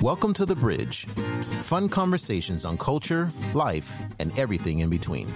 [0.00, 1.06] Welcome to The Bridge.
[1.64, 5.28] Fun conversations on culture, life, and everything in between.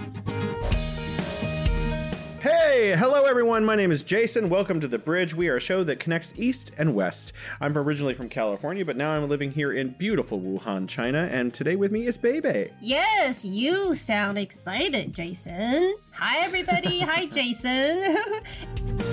[2.41, 3.65] Hey, hello everyone.
[3.65, 4.49] My name is Jason.
[4.49, 5.33] Welcome to The Bridge.
[5.35, 7.33] We are a show that connects East and West.
[7.59, 11.75] I'm originally from California, but now I'm living here in beautiful Wuhan, China, and today
[11.75, 12.69] with me is Bebe.
[12.81, 15.95] Yes, you sound excited, Jason.
[16.13, 16.99] Hi, everybody.
[16.99, 18.15] Hi, Jason.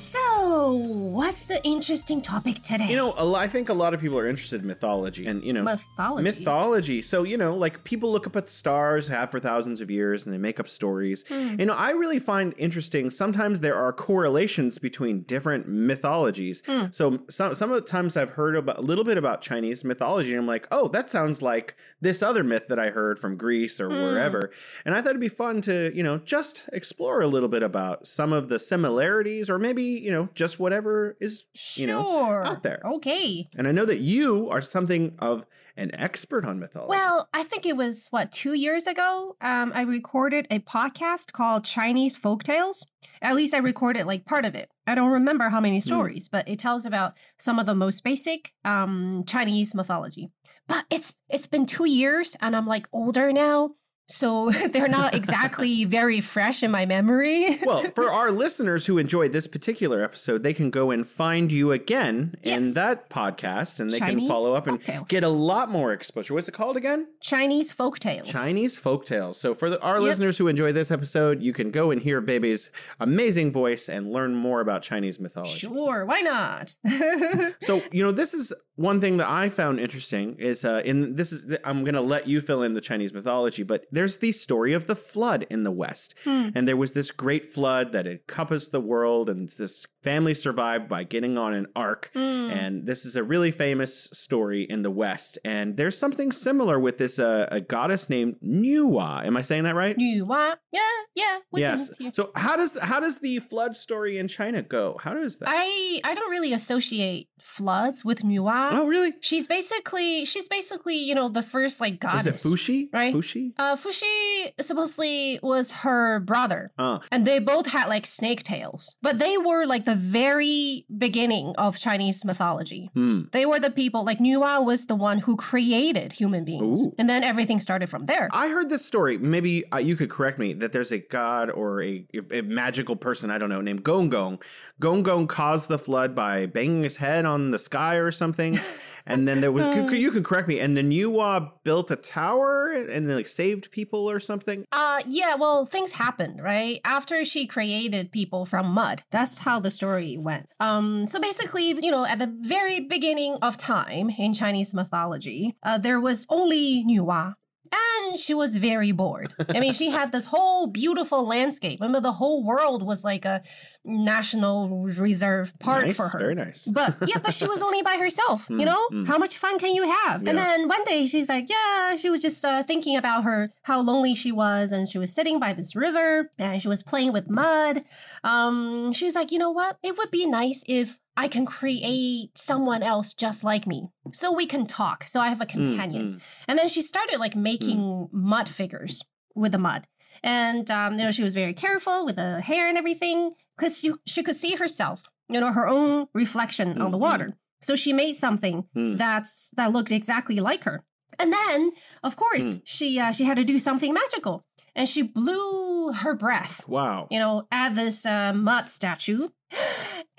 [0.00, 2.86] So, what's the interesting topic today?
[2.88, 5.62] You know, I think a lot of people are interested in mythology and, you know,
[5.62, 6.24] mythology.
[6.24, 7.02] mythology.
[7.02, 10.34] So, you know, like people look up at stars, have for thousands of years, and
[10.34, 11.26] they make up stories.
[11.28, 11.60] Hmm.
[11.60, 16.62] You know, I really find interesting sometimes there are correlations between different mythologies.
[16.64, 16.86] Hmm.
[16.92, 20.30] So, some, some of the times I've heard about a little bit about Chinese mythology,
[20.30, 23.78] and I'm like, oh, that sounds like this other myth that I heard from Greece
[23.78, 23.96] or hmm.
[23.96, 24.50] wherever.
[24.86, 28.06] And I thought it'd be fun to, you know, just explore a little bit about
[28.06, 32.44] some of the similarities or maybe, you know, just whatever is, you know, Sure.
[32.46, 32.80] out there.
[32.84, 33.48] Okay.
[33.56, 35.46] And I know that you are something of
[35.76, 36.90] an expert on mythology.
[36.90, 39.36] Well, I think it was what two years ago.
[39.40, 42.84] Um, I recorded a podcast called Chinese Folktales.
[43.22, 44.70] At least I recorded like part of it.
[44.86, 45.64] I don't remember how Hmm.
[45.64, 50.30] many stories, but it tells about some of the most basic um, Chinese mythology.
[50.66, 53.74] But it's it's been two years, and I'm like older now,
[54.10, 57.58] so they're not exactly very fresh in my memory.
[57.64, 61.72] well, for our listeners who enjoyed this particular episode, they can go and find you
[61.72, 65.08] again in that podcast and they can follow up and folktales.
[65.08, 66.34] get a lot more exposure.
[66.34, 67.06] What's it called again?
[67.20, 68.24] Chinese folktales.
[68.30, 69.34] Chinese folktales.
[69.36, 70.02] So for the, our Yep.
[70.04, 74.34] listeners who enjoy this episode, you can go and hear Bebe's amazing voice and learn
[74.34, 75.58] more about Chinese mythology.
[75.58, 76.74] Sure, why not?
[77.62, 81.32] So you know, this is one thing that I found interesting is uh, in this
[81.32, 84.72] is I'm going to let you fill in the Chinese mythology, but there's the story
[84.72, 88.80] of the flood in the West, and there was this great flood that encompassed the
[88.80, 92.10] world, and this family survived by getting on an ark.
[92.14, 92.52] Mm.
[92.52, 95.38] And this is a really famous story in the West.
[95.44, 99.26] And there's something similar with this uh, a goddess named Nuwa.
[99.26, 99.96] Am I saying that right?
[99.96, 100.56] Nuwa.
[100.72, 100.80] Yeah,
[101.14, 101.38] yeah.
[101.52, 101.90] yes.
[102.12, 104.98] So how does how does the flood story in China go?
[105.00, 105.48] How does that?
[105.50, 108.68] I I don't really associate floods with Nuwa.
[108.72, 109.12] Oh, really?
[109.20, 112.26] She's basically she's basically you know the first like goddess.
[112.26, 112.88] Is it Fuxi?
[112.92, 113.14] Right.
[113.14, 113.52] Fuxi.
[113.58, 116.70] Uh, Fuxi supposedly was her brother.
[116.78, 117.00] Uh.
[117.10, 121.78] And they both had like snake tails, but they were like the very beginning of
[121.78, 122.90] Chinese mythology.
[122.94, 123.22] hmm.
[123.32, 126.94] They were the people like Nuwa was the one who created human beings, Ooh.
[126.98, 128.28] and then everything started from there.
[128.32, 129.18] I heard this story.
[129.18, 133.30] Maybe uh, you could correct me that there's a god or a, a magical person
[133.30, 134.40] I don't know named Gong Gong.
[134.78, 138.58] Gong Gong caused the flood by banging his head on the sky or something,
[139.12, 140.60] and then there was you, you can correct me.
[140.60, 144.64] And then Yuwa built a tower and then like saved people or something.
[144.72, 146.80] Uh yeah, well, things happened, right?
[146.84, 149.02] After she created people from mud.
[149.10, 150.46] That's how the story went.
[150.60, 155.78] Um so basically, you know, at the very beginning of time in Chinese mythology, uh
[155.78, 157.34] there was only Nuwa.
[157.72, 159.32] And she was very bored.
[159.48, 161.80] I mean, she had this whole beautiful landscape.
[161.80, 163.42] Remember, the whole world was like a
[163.84, 166.18] national reserve park nice, for her.
[166.18, 166.66] very nice.
[166.66, 168.48] But yeah, but she was only by herself.
[168.60, 169.06] You know, mm.
[169.06, 170.26] how much fun can you have?
[170.26, 173.80] And then one day she's like, yeah, she was just uh, thinking about her how
[173.80, 177.30] lonely she was, and she was sitting by this river and she was playing with
[177.30, 177.82] mud.
[178.22, 179.78] Um, she was like, you know what?
[179.82, 184.46] It would be nice if I can create someone else just like me, so we
[184.46, 185.04] can talk.
[185.04, 186.20] So I have a Mm, companion.
[186.48, 189.02] And then she started like making mud figures
[189.34, 189.86] with the mud.
[190.22, 193.92] And um, you know, she was very careful with the hair and everything because she,
[194.06, 197.36] she could see herself, you know, her own reflection on the water.
[197.60, 198.96] So she made something Mm.
[198.98, 200.84] that's that looked exactly like her.
[201.18, 201.70] And then,
[202.02, 202.62] of course, Mm.
[202.64, 204.44] she uh, she had to do something magical,
[204.74, 207.06] and she blew her breath, Wow.
[207.10, 209.28] you know, at this uh, mud statue.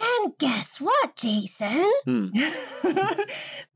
[0.04, 1.90] And guess what, Jason?
[2.06, 2.28] Hmm.
[2.34, 3.26] the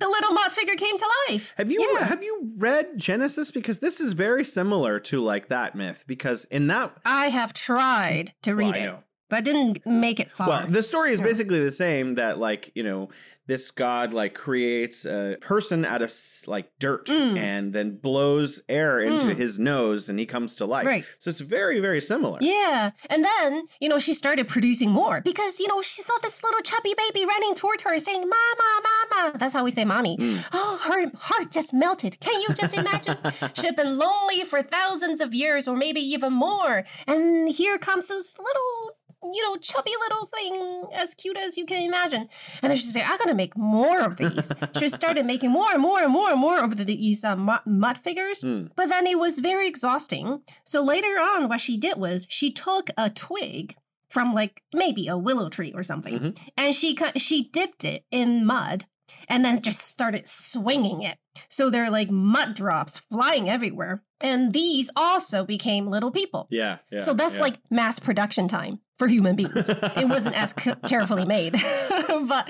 [0.01, 1.53] little mud figure came to life.
[1.57, 2.05] Have you Yeah.
[2.05, 3.51] have you read Genesis?
[3.51, 6.05] Because this is very similar to like that myth.
[6.07, 8.95] Because in that I have tried to read I it,
[9.29, 10.47] but I didn't make it far.
[10.47, 12.15] Well, the story is basically the same.
[12.15, 13.09] That like you know,
[13.47, 16.11] this god like creates a person out of
[16.47, 17.37] like dirt Mm.
[17.37, 19.35] and then blows air into Mm.
[19.35, 20.85] his nose, and he comes to life.
[20.87, 21.05] Right.
[21.19, 22.37] So it's very very similar.
[22.41, 22.91] Yeah.
[23.09, 26.61] And then, you know, she started producing more because, you know, she saw this little
[26.61, 28.81] chubby baby running toward her saying, Mama,
[29.11, 29.37] Mama.
[29.37, 30.17] That's how we say mommy.
[30.17, 30.47] Mm.
[30.53, 32.19] Oh, her heart just melted.
[32.19, 33.17] Can you just imagine?
[33.53, 36.85] she had been lonely for thousands of years or maybe even more.
[37.07, 38.94] And here comes this little
[39.33, 42.29] you know, chubby little thing, as cute as you can imagine.
[42.61, 44.51] And then she said, I'm going to make more of these.
[44.79, 47.97] she started making more and more and more and more of the, these uh, mud,
[47.97, 48.41] figures.
[48.41, 48.71] Mm.
[48.75, 50.41] But then it was very exhausting.
[50.63, 53.75] So later on, what she did was she took a twig
[54.09, 56.37] from like maybe a willow tree or something, Mhm.
[56.55, 58.85] and she cut- she dipped it in mud,
[59.27, 61.17] and then just started swinging it.
[61.49, 66.47] So they're like mud drops flying everywhere, and these also became little people.
[66.49, 66.99] Yeah, yeah.
[66.99, 67.41] so that's yeah.
[67.41, 69.69] like mass production time for human beings.
[69.69, 71.53] it wasn't as c- carefully made,
[72.27, 72.49] but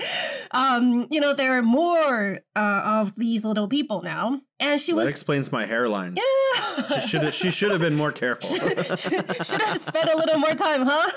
[0.52, 4.96] um, you know there are more uh, of these little people now, and she that
[4.96, 6.16] was explains my hairline.
[6.16, 6.82] yeah.
[7.00, 7.34] She should have.
[7.34, 8.48] She should have been more careful.
[8.56, 11.10] Should have spent a little more time, huh?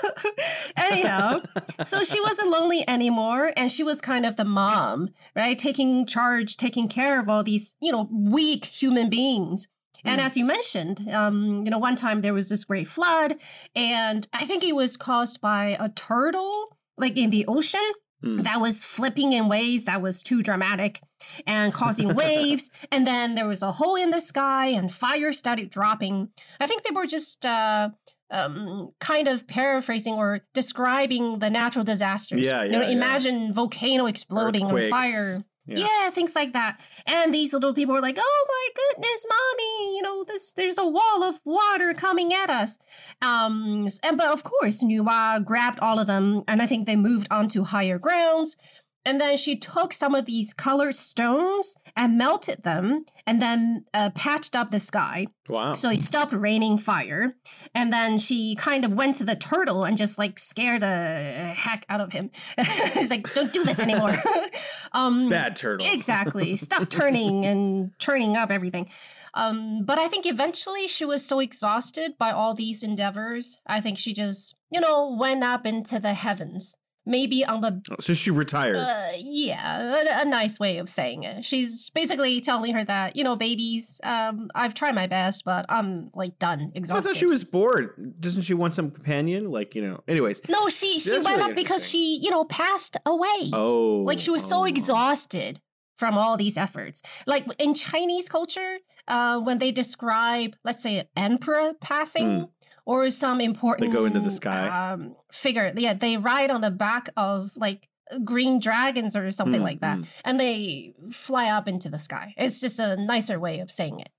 [0.76, 1.40] Anyhow,
[1.84, 5.58] so she wasn't lonely anymore, and she was kind of the mom, right?
[5.58, 9.68] Taking charge, taking care of all these, you know, weak human beings.
[10.04, 13.36] And as you mentioned, um, you know, one time there was this great flood,
[13.74, 17.80] and I think it was caused by a turtle, like in the ocean,
[18.22, 18.42] Hmm.
[18.42, 21.00] that was flipping in ways that was too dramatic
[21.46, 22.68] and causing waves.
[22.92, 26.28] And then there was a hole in the sky, and fire started dropping.
[26.60, 27.88] I think people were just uh,
[28.30, 32.40] um, kind of paraphrasing or describing the natural disasters.
[32.40, 32.92] Yeah, You know, yeah, yeah.
[32.96, 35.42] imagine volcano exploding or fire.
[35.70, 35.86] Yeah.
[35.86, 36.10] Yeah.
[36.10, 36.80] things like that.
[37.06, 39.96] And these little people were like, "Oh my goodness, mommy!
[39.96, 42.78] You know, this there's a wall of water coming at us."
[43.22, 47.28] Um, and but of course, Nuwa grabbed all of them, and I think they moved
[47.30, 48.56] onto higher grounds.
[49.04, 54.08] And then she took some of these colored stones and melted them, and then uh,
[54.14, 55.26] patched up the sky.
[55.50, 55.74] Wow.
[55.74, 57.34] So it stopped raining fire.
[57.74, 61.84] And then she kind of went to the turtle and just like scared the heck
[61.90, 62.30] out of him.
[62.94, 64.14] He's like, don't do this anymore.
[64.92, 65.86] um, Bad turtle.
[65.92, 66.56] Exactly.
[66.56, 68.88] Stop turning and turning up everything.
[69.34, 73.58] Um, but I think eventually she was so exhausted by all these endeavors.
[73.66, 76.78] I think she just, you know, went up into the heavens.
[77.06, 78.76] Maybe on the So she retired.
[78.76, 81.44] uh, yeah, a, a nice way of saying it.
[81.44, 86.10] She's basically telling her that, you know, babies, um, I've tried my best, but I'm
[86.14, 87.08] like done, exhausted.
[87.08, 88.14] I thought she was bored.
[88.20, 89.50] Doesn't she want some companion?
[89.50, 90.02] Like you know.
[90.06, 90.48] Anyways.
[90.48, 93.50] no, she she went really up because she, you know, passed away.
[93.52, 94.04] Oh.
[94.06, 94.64] like she was so oh.
[94.64, 95.60] exhausted
[95.96, 97.02] from all these efforts.
[97.26, 102.48] Like in Chinese culture, uh, when they describe, let's say, an emperor passing.
[102.90, 104.66] Or some important they go into the sky.
[104.92, 105.72] um, figure.
[105.76, 107.88] Yeah, they ride on the back of like
[108.24, 110.06] green dragons or something Mm, like that, mm.
[110.24, 112.34] and they fly up into the sky.
[112.36, 114.10] It's just a nicer way of saying it.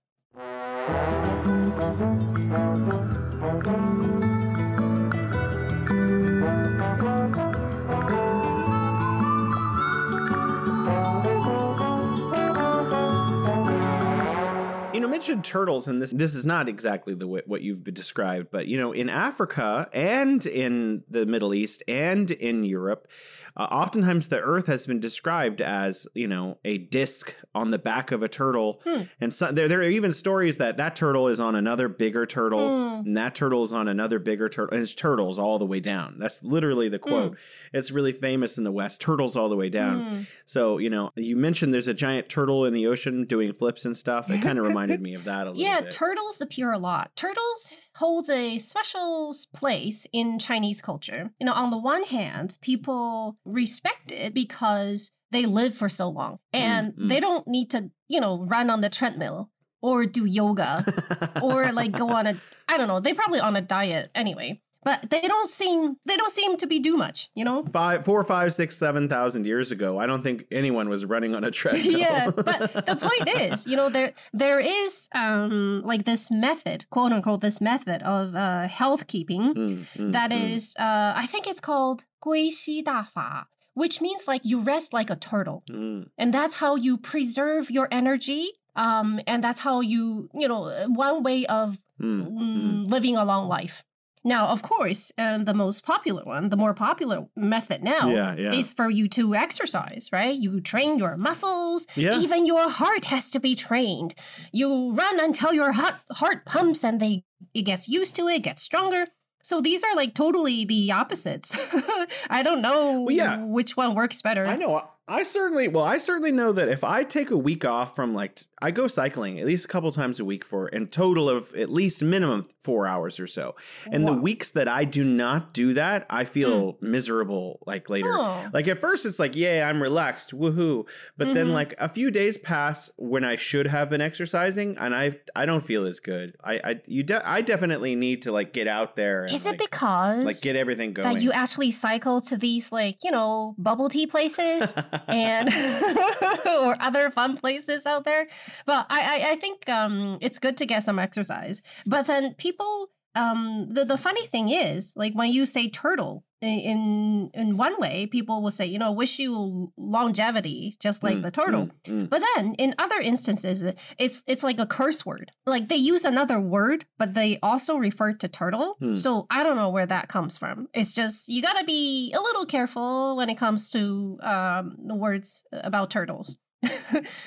[15.22, 18.92] Turtles, and this this is not exactly the what you've been described, but you know,
[18.92, 23.08] in Africa and in the Middle East and in Europe,
[23.58, 28.12] uh, oftentimes the Earth has been described as you know a disc on the back
[28.12, 29.02] of a turtle, Hmm.
[29.20, 32.68] and so, there there are even stories that that turtle is on another bigger turtle,
[33.02, 33.08] Hmm.
[33.08, 36.18] and that turtle is on another bigger turtle, and it's turtles all the way down.
[36.20, 37.38] That's literally the quote.
[37.74, 39.02] It's really famous in the West.
[39.02, 40.12] Turtles all the way down.
[40.12, 40.22] Hmm.
[40.46, 43.96] So, you know, you mentioned there's a giant turtle in the ocean doing flips and
[43.96, 44.30] stuff.
[44.30, 45.92] It kind of reminded me of that a little Yeah, bit.
[45.92, 47.16] turtles appear a lot.
[47.16, 47.70] Turtles
[48.02, 51.30] holds a special place in Chinese culture.
[51.40, 56.40] You know, on the one hand, people respect it because they live for so long
[56.52, 57.10] and mm.
[57.10, 59.52] they don't need to, you know, run on the treadmill
[59.84, 60.84] or do yoga
[61.44, 62.34] or like go on a
[62.68, 66.32] I don't know, they probably on a diet anyway but they don't seem they don't
[66.32, 67.64] seem to be do much you know?
[67.72, 71.44] Five four five six seven thousand years ago i don't think anyone was running on
[71.44, 72.00] a treadmill.
[72.06, 77.12] Yeah but the point is you know there there is um like this method quote
[77.12, 80.56] unquote this method of uh health keeping mm, mm, that mm.
[80.56, 85.64] is uh i think it's called 龟息大法 which means like you rest like a turtle.
[85.70, 86.10] Mm.
[86.18, 91.24] And that's how you preserve your energy um and that's how you you know one
[91.24, 92.90] way of mm, mm.
[92.90, 93.84] living a long life.
[94.24, 98.54] Now, of course, and the most popular one, the more popular method now Yeah, yeah.
[98.54, 100.36] is for you to exercise, right?
[100.38, 101.88] You train your muscles.
[101.96, 102.20] Yeah.
[102.20, 104.14] Even your heart has to be trained.
[104.52, 107.24] You run until your heart, heart pumps and they
[107.56, 109.06] it gets used to it, gets stronger.
[109.44, 111.58] So these are like totally the opposites.
[112.30, 113.38] I don't know Well, yeah.
[113.44, 114.46] which one works better.
[114.46, 114.88] I know.
[115.08, 118.40] I certainly, well, I certainly know that if I take a week off from like,
[118.62, 121.70] I go cycling at least a couple times a week for a total of at
[121.72, 123.56] least minimum four hours or so.
[123.92, 128.14] And the weeks that I do not do that, I feel miserable like later.
[128.14, 128.48] Oh.
[128.54, 130.86] Like at first it's like, yeah, I'm relaxed, woohoo.
[131.18, 131.54] But then Mhm.
[131.54, 135.64] like a few days pass when I should have been exercising and I I don't
[135.64, 136.36] feel as good.
[136.44, 139.56] I I you de- I definitely need to like get out there and Is like,
[139.56, 141.16] it because like get everything going.
[141.16, 144.74] that you actually cycle to these like you know bubble tea places
[145.08, 145.50] and
[146.46, 148.28] or other fun places out there?
[148.66, 151.62] But I I, I think um it's good to get some exercise.
[151.86, 157.30] But then people um the the funny thing is like when you say turtle in
[157.34, 161.30] in one way people will say you know wish you longevity just like Mm, the
[161.32, 162.10] turtle mm, mm.
[162.10, 163.64] but then in other instances,
[163.98, 165.32] it's it's like a curse word.
[165.46, 168.76] Like they use another word, but they also refer to turtle.
[168.80, 168.96] Hmm.
[168.96, 170.68] So I don't know where that comes from.
[170.74, 175.44] It's just you got to be a little careful when it comes to um, words
[175.52, 176.38] about turtles.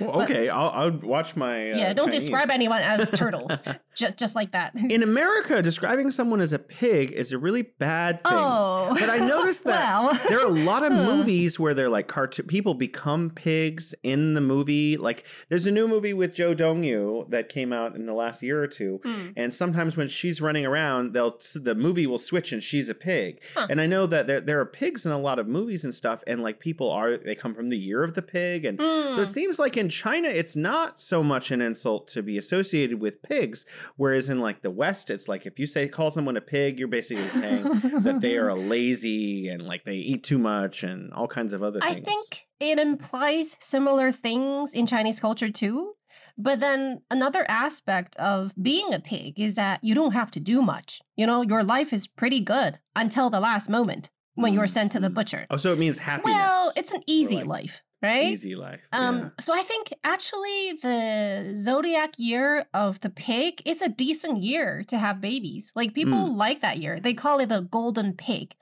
[0.00, 1.72] Well, But- okay, I'll, I'll watch my.
[1.72, 2.22] Uh, yeah, don't Chinese.
[2.28, 3.50] describe anyone as turtles,
[3.96, 4.74] just just like that.
[4.76, 8.32] In America, describing someone as a pig is a really bad thing.
[8.32, 10.18] Oh, But I noticed that Well.
[10.28, 14.40] there are a lot of movies where they're like cartoon people become pigs in the
[14.40, 14.96] movie.
[14.96, 18.62] Like there's a new movie with Zhou Dongyu that came out in the last year
[18.62, 19.28] or two, Hmm.
[19.36, 23.40] and sometimes when she's running around, they'll the movie will switch and she's a pig.
[23.54, 23.66] Huh.
[23.70, 26.22] And I know that there there are pigs in a lot of movies and stuff,
[26.26, 29.28] and like people are they come from the year of the pig, and so it
[29.28, 29.32] Mm.
[29.32, 33.66] seems like in China, it's not so much an insult to be associated with pigs,
[33.96, 36.88] whereas in like the West, it's like if you say call someone a pig, you're
[36.88, 37.64] basically saying
[38.06, 41.80] that they are lazy and like they eat too much and all kinds of other
[41.80, 41.96] things.
[41.96, 45.92] I think it implies similar things in Chinese culture too.
[46.38, 50.62] But then another aspect of being a pig is that you don't have to do
[50.62, 51.00] much.
[51.16, 55.00] You know, your life is pretty good until the last moment when you're sent to
[55.00, 55.14] the Mm.
[55.14, 55.46] butcher.
[55.50, 56.34] Oh, so it means happiness.
[56.38, 58.30] Well, it's an easy like life, right?
[58.30, 58.82] easy life.
[58.92, 59.28] Um, yeah.
[59.40, 64.96] so I think actually the zodiac year of the pig, it's a decent year to
[64.98, 65.72] have babies.
[65.74, 66.36] Like people Mm.
[66.36, 67.00] like that year.
[67.00, 68.54] They call it the golden pig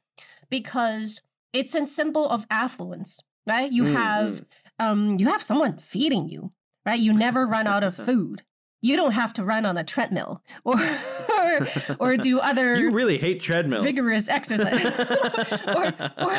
[0.50, 1.20] because
[1.52, 3.70] it's a symbol of affluence, right?
[3.72, 4.44] You Mm, have
[4.78, 6.52] um you have someone feeding you,
[6.86, 6.98] right?
[6.98, 8.42] You never run out of food.
[8.84, 10.76] You don't have to run on a treadmill or
[11.38, 11.66] or,
[12.00, 13.84] or do other You really hate treadmills.
[13.84, 14.84] vigorous exercise
[15.78, 15.86] or,
[16.26, 16.34] or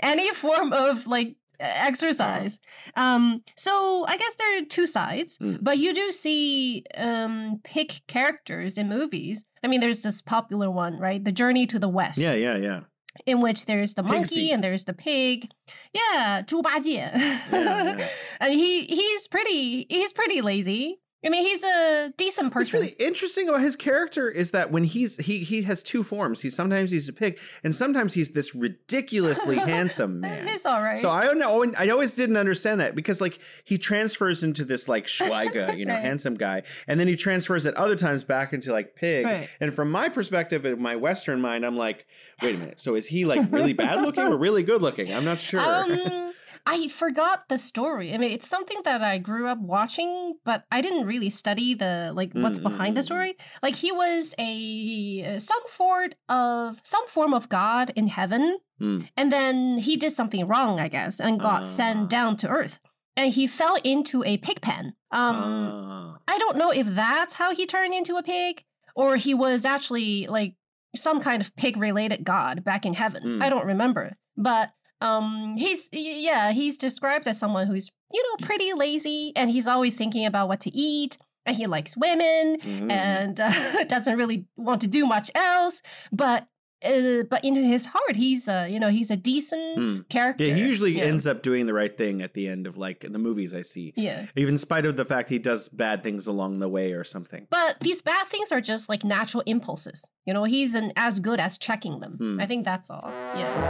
[0.00, 2.59] any form of like exercise.
[2.95, 5.59] Um, so I guess there are two sides, Mm.
[5.63, 9.45] but you do see um pig characters in movies.
[9.63, 11.23] I mean, there's this popular one, right?
[11.23, 12.79] The Journey to the West, yeah, yeah, yeah.
[13.25, 14.53] in which there's the monkey Pigsy.
[14.53, 15.49] and there's the pig.
[15.93, 17.11] Yeah, 猪八戒.
[17.51, 17.97] yeah.
[18.39, 20.97] and he he's pretty he's pretty lazy.
[21.26, 22.80] I mean, he's a decent person.
[22.80, 26.42] What's really interesting about his character is that when he's he he has two forms.
[26.42, 30.46] He sometimes he's a pig, and sometimes he's this ridiculously handsome man.
[30.46, 30.98] He's all right.
[30.98, 31.64] So I don't know.
[31.76, 35.94] I always didn't understand that because like he transfers into this like shuaige, you know,
[35.94, 36.02] Right.
[36.02, 39.24] handsome guy, and then he transfers at other times back into like pig.
[39.24, 39.48] Right.
[39.60, 42.06] And from my perspective, in my Western mind, I'm like,
[42.42, 42.80] wait a minute.
[42.80, 45.12] So is he like really bad looking or really good looking?
[45.12, 45.60] I'm not sure.
[45.60, 46.25] Um,
[46.68, 48.12] I forgot the story.
[48.12, 52.10] I mean, it's something that I grew up watching, but I didn't really study the
[52.14, 53.34] like what's behind the story.
[53.62, 59.08] Like he was a some form of some form of god in heaven, Mm.
[59.16, 61.62] and then he did something wrong, I guess, and got Ah.
[61.62, 62.78] sent down to earth,
[63.16, 64.92] and he fell into a pig pen.
[65.12, 66.16] Um, Ah.
[66.28, 70.26] I don't know if that's how he turned into a pig, or he was actually
[70.26, 70.56] like
[70.94, 73.22] some kind of pig related god back in heaven.
[73.24, 73.42] Mm.
[73.42, 74.16] I don't remember.
[74.36, 79.66] But um he's yeah, he's described as someone who's, you know, pretty lazy and he's
[79.66, 82.90] always thinking about what to eat and he likes women Mm.
[82.90, 86.46] and uh, doesn't really want to do much else, but
[86.84, 90.08] uh, but in his heart he's uh, you know, he's a decent Mm.
[90.08, 90.44] character.
[90.44, 93.12] Yeah, he usually ends up doing the right thing at the end of like in
[93.12, 93.92] the movies I see.
[93.96, 94.26] Yeah.
[94.36, 97.46] Even in spite of the fact he does bad things along the way or something.
[97.50, 100.08] But these bad things are just like natural impulses.
[100.24, 102.16] You know, he's an, as good as checking them.
[102.18, 102.40] Hmm.
[102.40, 103.10] I think that's all.
[103.36, 103.66] Yeah.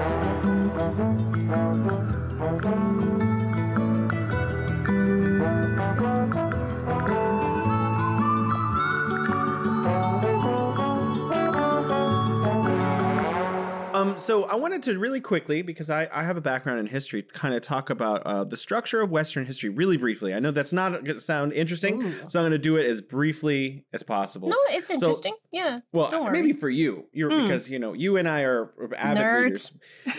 [14.16, 17.23] Um, so I wanted to really quickly, because I, I have a background in history,
[17.23, 20.35] kind of talk about uh, the structure of Western history really briefly.
[20.35, 22.12] I know that's not going to sound interesting, Ooh.
[22.28, 24.49] so I'm going to do it as briefly as possible.
[24.49, 25.35] No, it's interesting.
[25.52, 25.78] yeah.
[25.92, 27.42] well, maybe for you, you're Hmm.
[27.42, 29.42] because you know you and I are avid Nerds.
[29.44, 29.73] readers.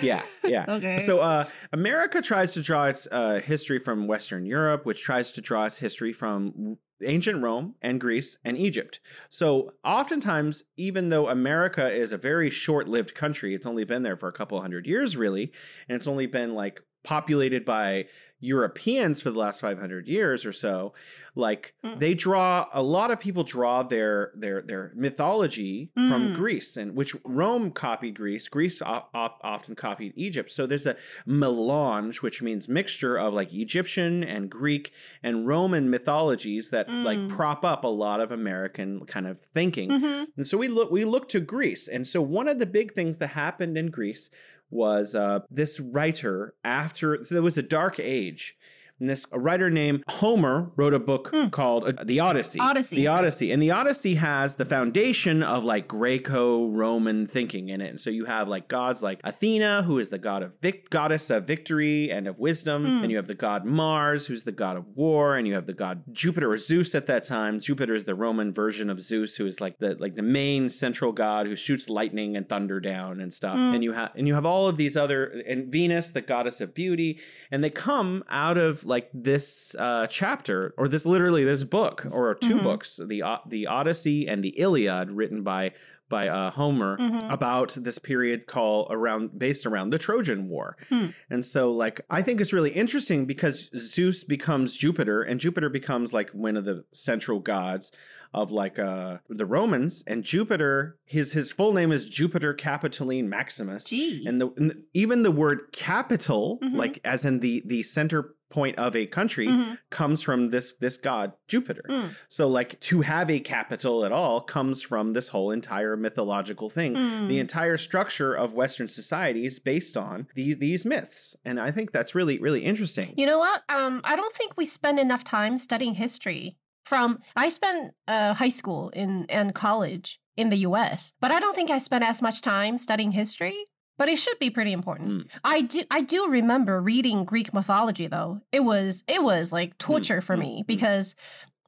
[0.03, 0.65] Yeah, yeah.
[0.77, 0.99] Okay.
[0.99, 5.41] So uh, America tries to draw its uh, history from Western Europe, which tries to
[5.41, 8.99] draw its history from ancient Rome and Greece and Egypt.
[9.29, 14.27] So oftentimes, even though America is a very short-lived country, it's only been there for
[14.27, 15.51] a couple hundred years, really,
[15.87, 18.05] and it's only been like populated by
[18.39, 20.93] Europeans for the last 500 years or so,
[21.35, 21.99] like Mm.
[21.99, 26.33] they draw a lot of people draw their their their mythology from Mm.
[26.35, 30.49] Greece and which Rome copied Greece, Greece o- o- often copied Egypt.
[30.51, 34.91] So there's a melange which means mixture of like Egyptian and Greek
[35.23, 37.29] and Roman mythologies that like Mm.
[37.29, 39.89] prop up a lot of American kind of thinking.
[39.89, 40.27] Mhm.
[40.35, 41.87] And so we look we look to Greece.
[41.87, 44.29] And so one of the big things that happened in Greece
[44.69, 48.56] was uh, this writer after there was a dark age.
[48.99, 51.47] And this a writer named Homer wrote a book Hmm.
[51.49, 52.59] called uh, The Odyssey.
[52.59, 52.95] Odyssey.
[52.95, 53.51] The Odyssey.
[53.51, 57.89] And the Odyssey has the foundation of like Greco-Roman thinking in it.
[57.89, 61.29] And so you have like gods like Athena, who is the god of vic- goddess
[61.29, 63.03] of victory and of wisdom, Hmm.
[63.03, 65.73] and you have the god Mars, who's the god of war, and you have the
[65.73, 67.59] god Jupiter or Zeus at that time.
[67.59, 71.11] Jupiter is the Roman version of Zeus, who is like the like the main central
[71.11, 73.57] god who shoots lightning and thunder down and stuff.
[73.57, 73.73] Hmm.
[73.75, 76.73] And you have and you have all of these other and Venus, the goddess of
[76.73, 77.19] beauty,
[77.51, 82.33] and they come out of like this uh, chapter or this literally this book or
[82.35, 82.63] 2 Mhm.
[82.63, 85.73] books, the O- the Odyssey and the Iliad, written by
[86.09, 87.29] by uh, Homer Mhm.
[87.29, 90.77] about this period called around based around the Trojan War.
[90.87, 91.07] Hmm.
[91.29, 96.13] And so like I think it's really interesting because Zeus becomes Jupiter and Jupiter becomes
[96.13, 97.91] like one of the central gods
[98.33, 103.89] of like uh the Romans and Jupiter his his full name is Jupiter Capitoline Maximus.
[103.89, 104.25] Gee.
[104.25, 106.75] And the and even the word capital Mhm.
[106.77, 109.77] like as in the the center point of a country Mhm.
[109.89, 111.83] comes from this this god Jupiter.
[111.89, 112.15] Mm.
[112.27, 116.95] So like to have a capital at all comes from this whole entire mythological thing.
[116.95, 117.27] Mm.
[117.27, 121.91] The entire structure of Western society is based on these these myths, and I think
[121.91, 123.13] that's really really interesting.
[123.17, 123.63] You know what?
[123.69, 126.57] Um, I don't think we spend enough time studying history.
[126.85, 131.53] From I spent uh, high school in and college in the U.S., but I don't
[131.55, 133.55] think I spent as much time studying history.
[133.97, 135.09] But it should be pretty important.
[135.09, 135.29] Mm.
[135.43, 135.83] I do.
[135.89, 138.41] I do remember reading Greek mythology, though.
[138.51, 140.67] It was it was like torture for mm, me mm.
[140.67, 141.15] because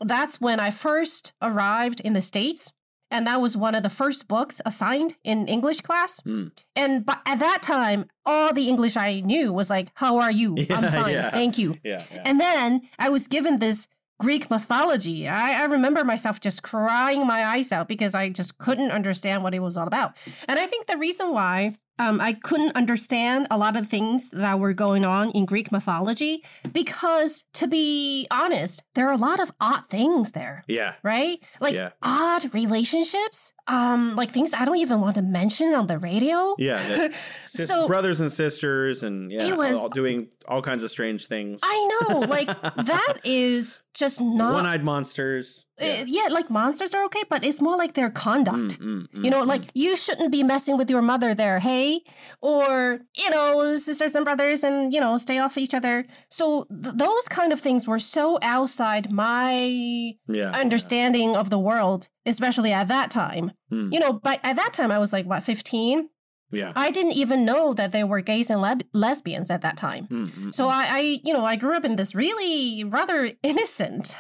[0.01, 2.71] that's when I first arrived in the states,
[3.09, 6.21] and that was one of the first books assigned in English class.
[6.21, 6.51] Mm.
[6.75, 10.55] And but at that time, all the English I knew was like, "How are you?
[10.69, 11.31] I'm fine, yeah.
[11.31, 12.24] thank you." Yeah, yeah.
[12.25, 13.88] And then I was given this
[14.19, 15.27] Greek mythology.
[15.27, 19.55] I, I remember myself just crying my eyes out because I just couldn't understand what
[19.55, 20.15] it was all about.
[20.48, 24.60] And I think the reason why um, I couldn't understand a lot of things that
[24.60, 29.51] were going on in Greek mythology because, to be honest, there are a lot of
[29.60, 30.64] odd things there.
[30.68, 30.94] yeah.
[31.03, 31.38] Right?
[31.59, 31.90] Like Yeah.
[32.01, 36.55] odd relationships, um, like things I don't even want to mention on the radio.
[36.58, 36.79] Yeah,
[37.12, 41.27] sis- so brothers and sisters, and yeah, It was- all doing all kinds of strange
[41.27, 41.62] things.
[41.64, 41.77] I
[42.10, 45.66] know, like that is just not One-eyed monsters.
[45.82, 46.27] Uh, yeah.
[46.29, 48.82] like monsters are okay, but it's more like their conduct.
[48.82, 49.48] Mm, mm, mm, You know, mm.
[49.48, 52.01] like you shouldn't be messing with your mother there, hey?
[52.42, 56.05] Or, you know, sisters and brothers and, you know, stay off each other.
[56.29, 62.10] So th- those kind of things were so outside my yeah, understanding of the world,
[62.25, 63.51] especially at that time.
[63.72, 63.93] Mm.
[63.93, 66.09] You know, but at that time I was like, what, 15?
[66.51, 66.74] yeah.
[66.75, 68.59] I didn't even know that there were gays and
[68.93, 70.07] lesbians at that time.
[70.07, 74.15] Mm, mm, So I, I, you know, I grew up in this really rather innocent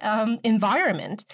[0.00, 1.24] um, environment,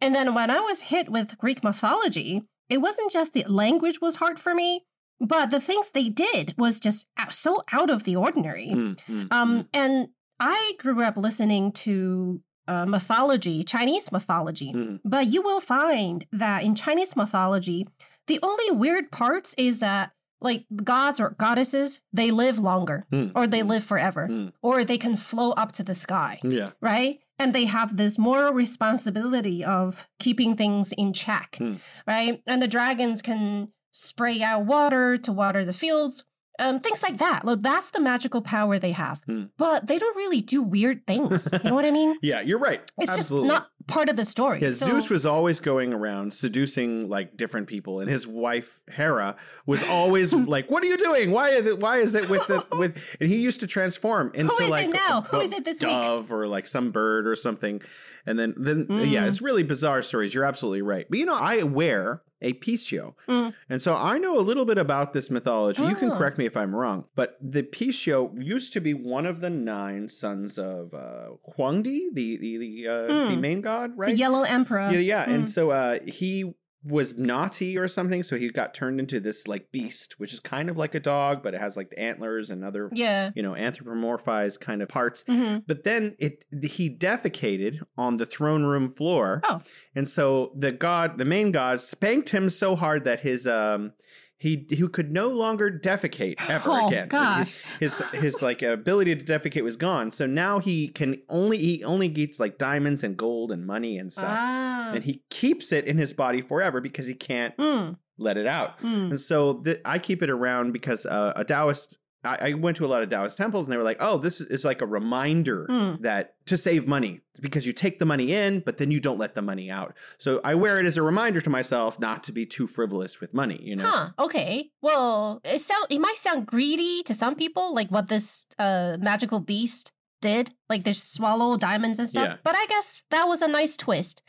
[0.00, 4.16] and then when I was hit with Greek mythology, it wasn't just the language was
[4.16, 4.84] hard for me,
[5.20, 8.68] but the things they did was just so out of the ordinary.
[8.68, 10.08] mm, mm, Um, and
[10.38, 16.62] I grew up listening to uh, mythology, Chinese mythology, mm, but you will find that
[16.62, 17.86] in Chinese mythology,
[18.26, 23.46] the only weird parts is that like gods or goddesses, they live longer mm, or
[23.48, 24.52] they live forever Mm.
[24.62, 26.68] or they can flow up to the sky, yeah.
[26.80, 27.18] right?
[27.40, 31.78] And they have this moral responsibility of keeping things in check, Mm.
[32.06, 32.42] right?
[32.46, 36.22] And the dragons can spray out water to water the fields.
[36.58, 37.44] Um, things like that.
[37.44, 39.20] Like, that's the magical power they have.
[39.26, 39.50] Mm.
[39.56, 41.48] But they don't really do weird things.
[41.52, 42.16] You know what I mean?
[42.22, 42.80] Yeah, you're right.
[42.98, 43.48] It's Absolutely.
[43.50, 44.58] just not part of the story.
[44.60, 49.36] Yeah, So- Zeus was always going around seducing like different people, and his wife Hera
[49.66, 51.30] was always like, "What are you doing?
[51.30, 51.50] Why?
[51.50, 54.60] Is it, why is it with the with?" And he used to transform into is
[54.60, 55.18] it like now?
[55.20, 55.90] a Who is it this week?
[55.90, 57.80] dove or like some bird or something,
[58.26, 59.28] and then then yeah, Mm.
[59.28, 60.34] it's really bizarre stories.
[60.34, 61.06] You're absolutely right.
[61.08, 63.52] But you know, I wear a Pixiu, Mm.
[63.68, 65.82] and so I know a little bit about this mythology.
[65.82, 66.16] You can Oh.
[66.16, 70.08] correct me if I'm wrong, but the Pixiu used to be one of the nine
[70.08, 73.40] sons of uh, Huangdi, the the the, uh, the Mm.
[73.40, 74.10] main god, right?
[74.10, 74.90] the yellow emperor.
[74.92, 75.22] Yeah, yeah.
[75.28, 75.48] And Mm.
[75.48, 80.14] so uh he was naughty or something, so he got turned into this like beast,
[80.18, 83.30] which is kind of like a dog, but it has like antlers and other yeah.
[83.34, 85.24] you know anthropomorphized kind of parts.
[85.24, 85.64] Mhm.
[85.66, 89.40] But then it he defecated on the throne room floor.
[89.44, 89.62] Oh.
[89.94, 93.92] And so the god, the main god, spanked him so hard that his um
[94.38, 97.08] he who could no longer defecate ever Oh, again.
[97.08, 97.58] gosh.
[97.80, 100.10] His, his his like ability to defecate was gone.
[100.10, 104.12] So now he can only he only eats like diamonds and gold and money and
[104.12, 104.26] stuff.
[104.28, 104.92] Ah.
[104.94, 108.78] And he keeps it in his body forever because he can't Mm, let it out.
[108.80, 109.10] mm.
[109.10, 111.98] And so th- I keep it around because uh, a Taoist.
[112.24, 114.40] I, I went to a lot of Taoist temples and they were like, "Oh, this
[114.40, 116.02] is like a reminder Mm.
[116.02, 119.34] that to save money because you take the money in, but then you don't let
[119.34, 122.44] the money out." So I wear it as a reminder to myself not to be
[122.46, 123.60] too frivolous with money.
[123.62, 124.08] You know, Huh.
[124.18, 124.70] Okay.
[124.82, 129.40] Well, it sound it might sound greedy to some people, like what this uh magical
[129.40, 132.26] beast did, like they swallow diamonds and stuff.
[132.26, 132.36] Yeah.
[132.42, 134.20] But I guess that was a nice twist,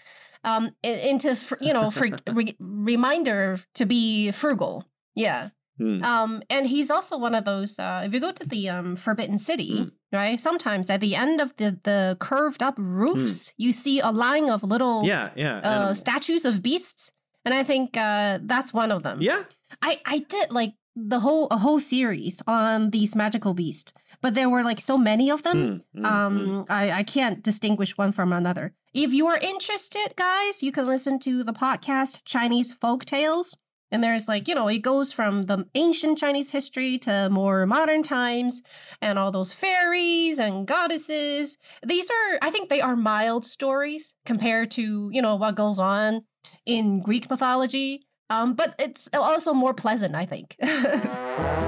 [0.43, 4.83] um, into you know, for re- reminder to be frugal.
[5.15, 5.49] Yeah.
[5.79, 6.03] Hmm.
[6.03, 7.79] Um, and he's also one of those.
[7.79, 9.91] Uh, if you go to the um Forbidden City, Mm.
[10.11, 10.39] right?
[10.39, 14.61] Sometimes at the end of the the curved up roofs, you see a line of
[14.63, 17.11] little yeah, yeah, uh, statues of beasts,
[17.45, 19.21] and I think uh, that's one of them.
[19.21, 19.43] yeah.
[19.81, 24.49] I I did like the whole a whole series on these magical beasts, but there
[24.49, 25.57] were like so many of them.
[25.57, 26.05] Hmm, hmm, hmm.
[26.05, 28.73] Um, I I can't distinguish one from another.
[28.93, 33.55] If you are interested, guys, you can listen to the podcast Chinese Folk Tales.
[33.91, 38.03] And there's like, you know, it goes from the ancient Chinese history to more modern
[38.03, 38.61] times
[39.01, 41.57] and all those fairies and goddesses.
[41.85, 46.23] These are, I think they are mild stories compared to, you know, what goes on
[46.65, 48.05] in Greek mythology.
[48.29, 50.55] Um, but it's also more pleasant, I think.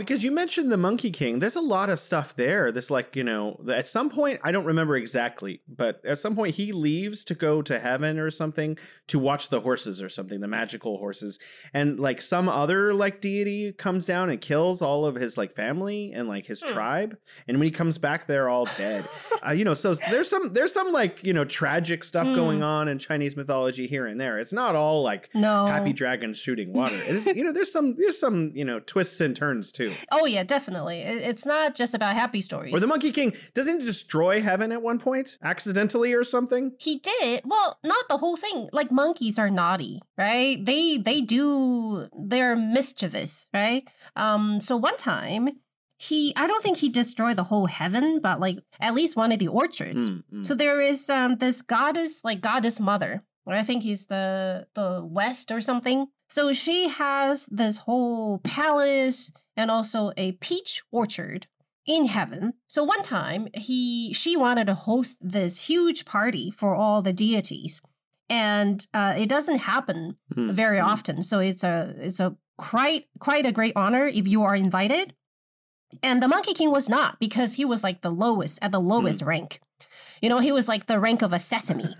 [0.00, 2.72] because you mentioned the Monkey King, there's a lot of stuff there.
[2.72, 6.54] This like you know, at some point I don't remember exactly, but at some point
[6.54, 10.48] he leaves to go to heaven or something to watch the horses or something, the
[10.48, 11.38] magical horses,
[11.74, 16.12] and like some other like deity comes down and kills all of his like family
[16.12, 16.72] and like his Hmm.
[16.72, 19.06] tribe, and when he comes back, they're all dead.
[19.46, 22.34] uh, you know, so there's some there's some like you know tragic stuff Hmm.
[22.34, 24.38] going on in Chinese mythology here and there.
[24.38, 25.66] It's not all like no.
[25.66, 26.94] happy dragons shooting water.
[26.96, 29.90] It is you know there's some there's some you know twists and turns too.
[30.10, 31.00] Oh yeah, definitely.
[31.00, 32.74] It's not just about happy stories.
[32.74, 36.72] Or the Monkey King doesn't he destroy heaven at one point accidentally or something?
[36.78, 37.42] he did.
[37.44, 38.68] Well, not the whole thing.
[38.72, 40.64] Like monkeys are naughty, right?
[40.64, 43.86] They they do they're mischievous, right?
[44.16, 45.48] Um so one time
[45.98, 49.38] he I don't think he destroyed the whole heaven, but like at least one of
[49.38, 50.08] the orchards.
[50.10, 50.46] Mm, mm.
[50.46, 53.20] So there is um this goddess, like goddess mother.
[53.46, 56.06] or I think he's the the west or something.
[56.28, 61.46] So she has this whole palace and also a peach orchard
[61.86, 62.54] in heaven.
[62.68, 67.80] So one time he she wanted to host this huge party for all the deities.
[68.28, 70.84] And uh, it doesn't happen Mm, very mm.
[70.84, 71.22] often.
[71.22, 75.14] So it's a it's a quite quite a great honor if you are invited.
[76.02, 79.22] And the Monkey King was not because he was like the lowest at the lowest
[79.22, 79.60] rank.
[80.20, 81.84] You know, he was like the rank of a sesame.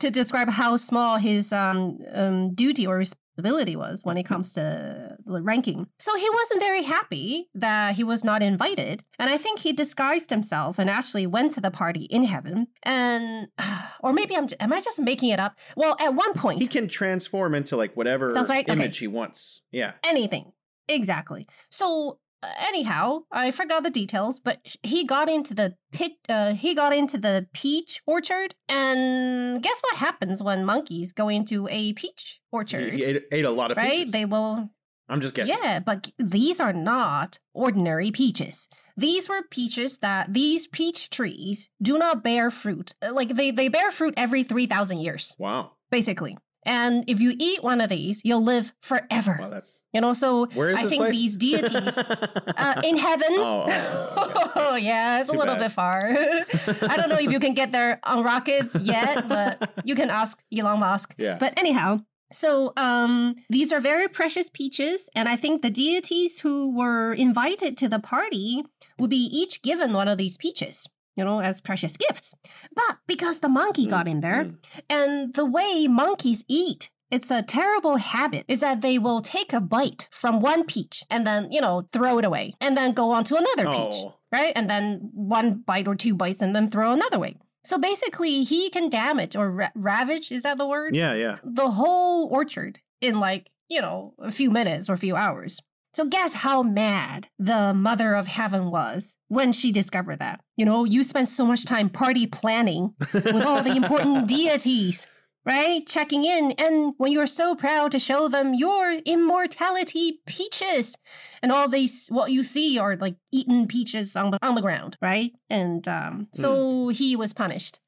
[0.00, 5.16] to describe how small his um, um, duty or responsibility was when it comes to
[5.24, 5.88] the ranking.
[5.98, 9.02] So he wasn't very happy that he was not invited.
[9.18, 12.68] And I think he disguised himself and actually went to the party in heaven.
[12.82, 13.48] And,
[14.00, 15.56] or maybe I'm, am I just making it up?
[15.76, 18.68] Well, at one point, He can transform into like whatever Sounds right?
[18.68, 18.72] Okay.
[18.78, 19.62] image he wants.
[19.72, 19.92] Yeah.
[20.04, 20.52] anything.
[20.88, 21.46] Exactly.
[21.70, 22.18] So
[22.58, 26.12] anyhow, I forgot the details, but he got into the pit.
[26.28, 31.68] Uh, he got into the peach orchard, and guess what happens when monkeys go into
[31.70, 32.92] a peach orchard?
[32.92, 33.90] he ate, ate a lot of right?
[33.90, 34.12] peaches.
[34.12, 34.70] They will.
[35.08, 35.56] I'm just guessing.
[35.62, 38.68] Yeah, but these are not ordinary peaches.
[38.96, 42.94] These were peaches that these peach trees do not bear fruit.
[43.02, 45.72] Like they they bear fruit every three thousand years, Wow.
[45.90, 46.38] basically.
[46.66, 49.38] And if you eat one of these, you'll live forever.
[49.50, 51.16] That's You know, so I think place?
[51.16, 51.98] these deities
[52.56, 53.28] uh, in heaven.
[53.32, 55.64] Oh, oh, Oh, yeah, it's Too a little bad.
[55.64, 56.00] bit far.
[56.90, 60.42] I don't know if you can get there on rockets yet, but you can ask
[60.56, 61.14] Elon Musk.
[61.18, 61.36] Yeah.
[61.38, 62.00] But anyhow,
[62.32, 67.76] so um, these are very precious peaches, and I think the deities who were invited
[67.78, 68.64] to the party
[68.98, 70.88] would be each given one of these peaches.
[71.16, 72.34] You know, as precious gifts.
[72.74, 74.58] But because the monkey got in there, mm.
[74.90, 79.60] and the way monkeys eat, it's a terrible habit, is that they will take a
[79.60, 83.22] bite from one peach and then, you know, throw it away and then go on
[83.24, 84.16] to another peach, Oh.
[84.32, 84.52] right?
[84.56, 87.36] And then one bite or two bites and then throw another way.
[87.62, 90.94] So basically, he can damage or ra- ravage, is that the word?
[90.96, 91.36] Yeah, yeah.
[91.44, 95.60] The whole orchard in like, you know, a few minutes or a few hours.
[95.94, 100.40] So guess how mad the mother of heaven was when she discovered that.
[100.56, 105.06] You know, you spent so much time party planning with all the important deities.
[105.46, 105.86] right?
[105.86, 106.52] Checking in.
[106.52, 110.96] And when you're so proud to show them your immortality peaches
[111.42, 114.96] and all these, what you see are like eaten peaches on the, on the ground,
[115.02, 115.32] right?
[115.48, 117.78] And um, so he was punished.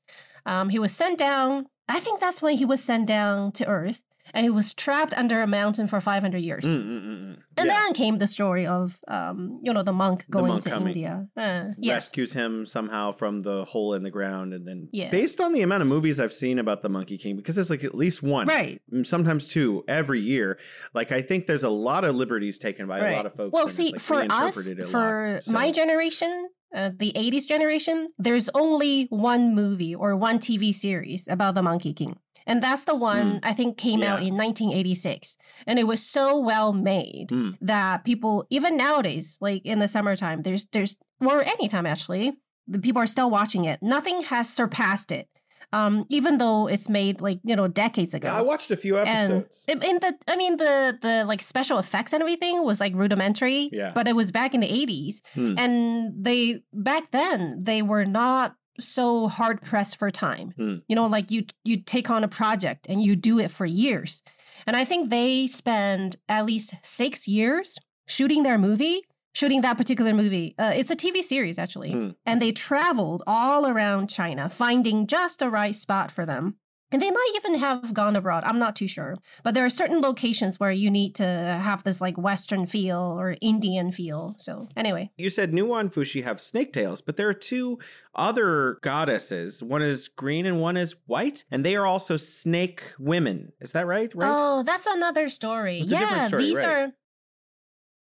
[0.44, 1.66] Um, he was sent down.
[1.88, 4.02] I think that's when he was sent down to Earth.
[4.34, 6.64] And he was trapped under a mountain for 500 years.
[6.64, 7.42] Mm, mm, mm, mm.
[7.58, 7.72] And Yeah.
[7.84, 10.88] then came the story of, um, you know, the monk going monk to coming.
[10.88, 11.26] India.
[11.36, 11.92] Uh, yes.
[11.94, 15.10] rescues him somehow from the hole in the ground and then Yeah.
[15.10, 17.84] based on the amount of movies i've seen about the monkey king because there's like
[17.84, 18.80] at least one Right.
[18.92, 20.58] mm, sometimes two every year
[20.94, 23.68] like i think there's a lot of liberties taken by a lot of folks Well,
[23.68, 24.88] see, like, for us, a lot.
[24.88, 30.72] for So- my generation, uh, the 80s generation, there's only one movie or one TV
[30.74, 32.18] series about the Monkey King.
[32.46, 34.26] And that's the one I think came out Hmm.
[34.28, 35.36] In 1986.
[35.66, 37.56] And it was so well made Mm.
[37.60, 42.34] that people, even nowadays, like in the summertime, there's, there's, or anytime actually,
[42.68, 43.80] the people are still watching it.
[43.82, 45.28] Nothing has surpassed it.
[45.72, 48.28] Um, even though it's made like, you know, decades ago.
[48.28, 51.78] i watched a few And episodes in in the, I mean, the the like special
[51.78, 53.68] effects and everything was like rudimentary.
[53.72, 53.90] Yeah.
[53.92, 55.58] But it was back in the eighties, Hmm.
[55.58, 60.52] and they back then they were not so hard pressed for time.
[60.56, 60.76] Hmm.
[60.88, 64.22] You know, like you you take on a project and you do it for years,
[64.66, 69.02] and I think they spend at least six years shooting their movie.
[69.34, 70.54] Shooting that particular movie.
[70.58, 71.92] Uh, it's a TV series, actually.
[71.92, 72.08] Hmm.
[72.24, 76.56] And they traveled all around China, finding just the right spot for them.
[76.92, 78.44] And they might even have gone abroad.
[78.44, 79.16] I'm not too sure.
[79.42, 83.36] But there are certain locations where you need to have this like Western feel or
[83.40, 84.34] Indian feel.
[84.38, 85.10] So, anyway.
[85.16, 87.78] you said Nuan Fushi have snake tails, but there are two
[88.14, 89.62] other goddesses.
[89.62, 93.52] One is green and one is white, and they are also snake women.
[93.60, 94.14] Is that right?
[94.14, 94.30] Right?
[94.32, 95.80] Oh, that's another story.
[95.80, 96.66] It's yeah, different story, these right.
[96.66, 96.92] are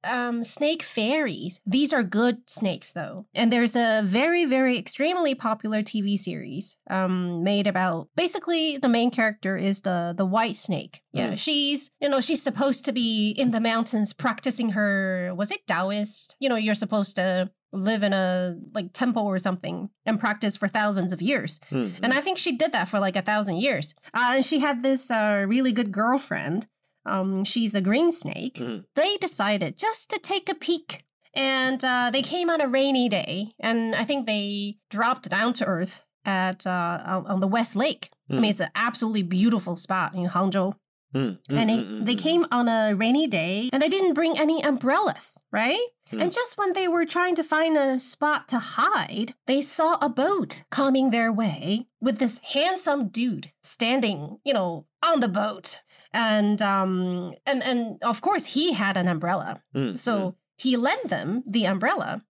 [0.03, 1.59] um snake fairies.
[1.65, 3.25] These are good snakes though.
[3.33, 9.11] And there's a very very extremely popular TV series um made about basically the main
[9.11, 11.01] character is the the white snake.
[11.11, 11.37] Yeah, Mm.
[11.39, 16.35] she's you know, she's supposed to be in the mountains practicing her was it Taoist?
[16.39, 20.67] You know, you're supposed to live in a like temple or something and practice for
[20.67, 21.59] thousands of years.
[21.69, 21.89] Hmm.
[22.01, 23.93] And I think she did that for like a thousand years.
[24.13, 26.65] Uh, and she had this uh, really good girlfriend.
[27.09, 28.55] Um, she's a green snake.
[28.55, 28.85] Mhm.
[28.95, 31.03] They decided just to take a peek.
[31.33, 33.53] And uh, they came on a rainy day.
[33.59, 38.09] And I think they dropped down to earth at uh, on, the West Lake.
[38.29, 38.41] I Mm.
[38.41, 40.75] mean, it's an absolutely beautiful spot in Hangzhou.
[41.13, 41.31] Hmm.
[41.49, 42.19] Hmm, And they, hmm, they hmm.
[42.27, 45.79] came on a rainy day and they didn't bring any umbrellas, right?
[46.11, 50.09] And just when they were trying to find a spot to hide, they saw a
[50.09, 55.81] boat coming their way with this handsome dude standing, you know, on the boat.
[56.13, 59.61] And um and and of course he had an umbrella.
[59.73, 62.21] Hmm, So he lent them the umbrella.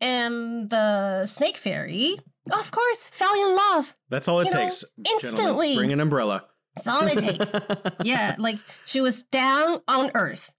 [0.00, 2.16] And the snake fairy,
[2.50, 3.94] of course, fell in love.
[4.08, 4.84] That's all it you know, takes.
[5.00, 5.12] gentlemen.
[5.14, 5.76] instantly.
[5.76, 6.44] Bring an umbrella.
[6.74, 7.54] That's all it takes.
[8.04, 10.54] yeah, like she was down on earth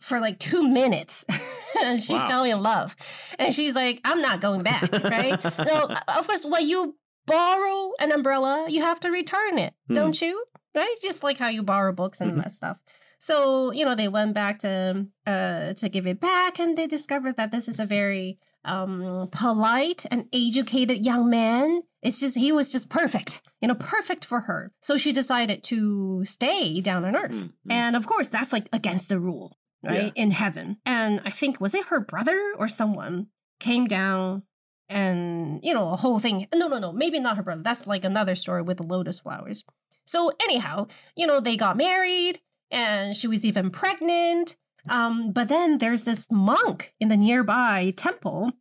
[0.00, 1.26] for like two minutes
[1.84, 2.28] and she Wow.
[2.28, 2.96] fell in love.
[3.38, 5.36] And she's like, I'm not going back, right?
[5.58, 9.94] no, of course, when you borrow an umbrella, you have to return it, Hmm.
[9.94, 10.42] don't you?
[10.76, 10.96] Right?
[11.02, 12.36] Just like how you borrow books and Mhm.
[12.42, 12.76] that stuff.
[13.18, 17.36] So, you know, they went back to uh to give it back and they discovered
[17.36, 21.82] that this is a very um polite and educated young man.
[22.02, 23.40] It's just he was just perfect.
[23.62, 24.72] You know, perfect for her.
[24.82, 27.32] So she decided to stay down on earth.
[27.32, 27.72] Mm, mm.
[27.72, 30.12] And of course, that's like against the rule, right?
[30.14, 30.76] In heaven.
[30.84, 33.28] And I think was it her brother or someone
[33.60, 34.42] came down
[34.88, 36.46] and you know, a whole thing.
[36.54, 37.62] No, no, no, maybe not her brother.
[37.62, 39.64] That's like another story with the lotus flowers.
[40.06, 42.40] So anyhow, you know, they got married
[42.70, 44.56] and she was even pregnant.
[44.88, 48.52] Um, but then there's this monk in the nearby temple,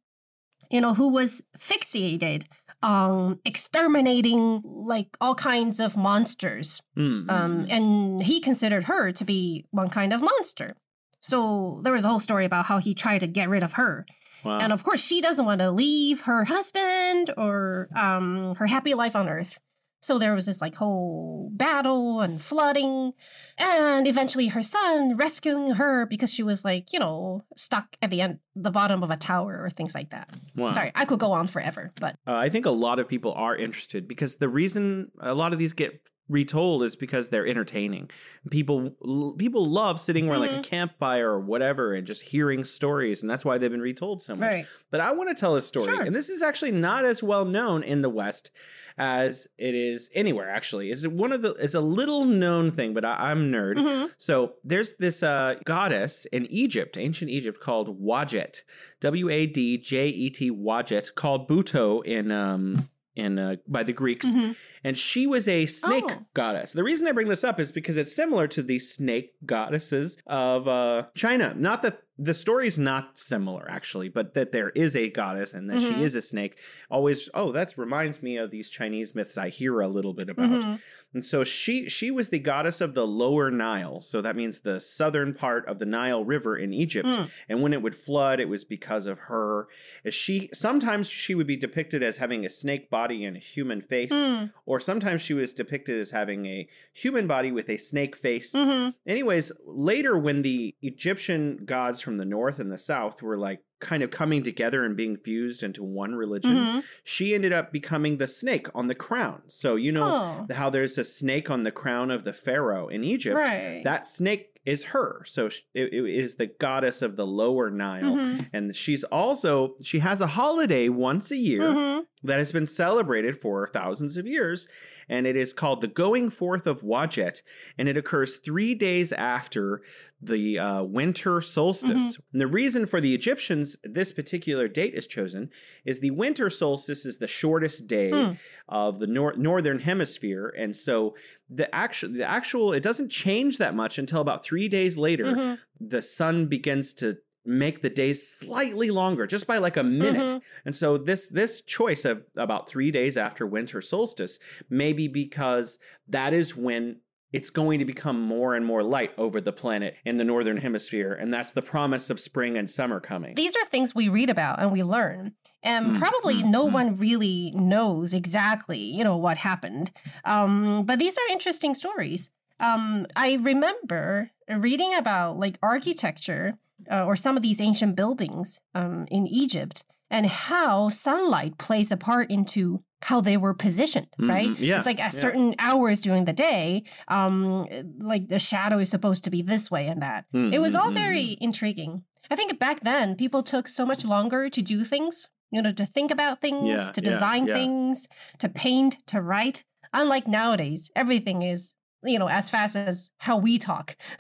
[0.71, 2.43] you know, who was fixated
[2.81, 6.81] on exterminating like all kinds of monsters.
[6.95, 10.75] Hmm, Um, hmm, and he considered her to be one kind of monster.
[11.21, 14.05] So there was a whole story about how he tried to get rid of her.
[14.43, 14.60] wow.
[14.60, 19.15] And of course, she doesn't want to leave her husband or um, her happy life
[19.15, 19.60] on Earth.
[20.06, 23.13] So there was this like whole battle and flooding,
[23.58, 28.22] and eventually her son rescuing her because she was like you know stuck at the
[28.22, 30.30] end, the bottom of a tower or things like that.
[30.56, 30.70] Wow.
[30.70, 33.56] Sorry, I could go on forever, but Uh, I think a lot of people are
[33.56, 38.10] interested because the reason a lot of these get retold is because they're entertaining.
[38.50, 43.22] People l- people love sitting around like a campfire or whatever and just hearing stories,
[43.22, 44.41] and that's why they've been retold so much.
[44.52, 44.65] Right.
[44.91, 46.02] But I want to tell a story, Sure.
[46.02, 48.50] and this is actually not as well known in the West
[48.97, 50.49] as it is anywhere.
[50.49, 53.75] Actually, it's one of the it's a little known thing, but I, I'm nerd.
[53.75, 54.10] Mhm.
[54.17, 58.62] So there's this uh, goddess in Egypt, ancient Egypt, called Wadjet,
[59.01, 63.93] W A D J E T Wadjet, called Buto in um in uh, by the
[63.93, 64.55] Greeks, Mhm.
[64.86, 66.26] And she was a snake Oh.
[66.34, 66.71] goddess.
[66.74, 70.67] The reason I bring this up is because it's similar to the snake goddesses of
[70.67, 71.54] uh, China.
[71.58, 75.80] Not that the story's not similar actually, but that there is a goddess and that
[75.80, 75.88] Mhm.
[75.98, 76.58] she is a snake.
[76.89, 80.63] Always, oh, that reminds me of these Chinese myths I hear a little bit about.
[80.63, 80.80] Mhm.
[81.13, 84.00] And so she she was the goddess of the lower Nile.
[84.02, 87.10] So that means the southern part of the Nile River in Egypt.
[87.10, 87.30] Mm.
[87.50, 89.67] And when it would flood, it was because of her.
[90.10, 94.12] She sometimes she would be depicted as having a snake body and a human face,
[94.13, 94.52] Mm.
[94.65, 98.53] or sometimes she was depicted as having a human body with a snake face.
[98.55, 98.93] Mhm.
[99.05, 104.01] Anyways, later when the Egyptian gods from the north and the south were like kind
[104.01, 106.83] of coming together and being fused into one religion, Mhm.
[107.03, 109.41] she ended up becoming the snake on the crown.
[109.47, 110.53] So you know Oh.
[110.53, 113.35] how there's a snake on the crown of the pharaoh in Egypt.
[113.38, 113.81] Right.
[113.83, 115.21] That snake is her.
[115.25, 118.15] So sh- it, it is the goddess of the lower Nile.
[118.15, 118.49] Mhm.
[118.51, 122.06] And she's also, she has a holiday once a year Mhm.
[122.23, 124.67] that has been celebrated for thousands of years.
[125.08, 127.43] And it is called the Going Forth of Wadjet.
[127.78, 129.82] And it occurs three days after
[130.25, 132.17] the uh, winter solstice.
[132.31, 135.49] And the reason for the Egyptians this particular date is chosen
[135.85, 138.33] is the winter solstice is the shortest day Hmm.
[138.67, 140.53] of the nor- northern hemisphere.
[140.57, 141.15] And so
[141.49, 145.59] the actual, the actual, it doesn't change that much until about three days later Mhm.
[145.79, 150.41] the sun begins to make the days slightly longer just by like a minute Mhm.
[150.65, 155.77] and so this this choice of about 3 days after winter solstice may be because
[156.07, 157.01] that is when
[157.36, 161.13] it's going to become more and more light over the planet in the northern hemisphere
[161.13, 164.60] and that's the promise of spring and summer coming These are things we read about
[164.60, 165.34] and we learn.
[165.63, 166.74] And Mm, probably mm, no mm.
[166.74, 169.91] one really knows exactly, you know, what happened.
[170.24, 172.30] Um, but these are interesting stories.
[172.60, 176.58] Um, I remember reading about like architecture
[176.89, 181.98] uh, or some of these ancient buildings um, in Egypt and how sunlight plays a
[181.98, 184.50] part into how they were positioned, right?
[184.50, 185.22] Mhm, yeah, it's like at yeah.
[185.26, 187.68] certain hours during the day, um,
[188.00, 190.26] like the shadow is supposed to be this way and that.
[190.34, 192.04] Mm, It was all very intriguing.
[192.32, 195.86] I think back then people took so much longer to do things, you know, to
[195.86, 197.54] think about things, Yeah, to design yeah.
[197.54, 198.08] things,
[198.39, 199.63] to paint, to write.
[199.94, 203.96] Unlike nowadays, everything is, you know, as fast as how we talk.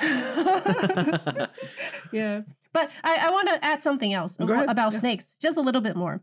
[2.11, 2.41] yeah.
[2.71, 4.99] But I, I want to add something else about yeah.
[4.99, 6.21] snakes, just a little bit more.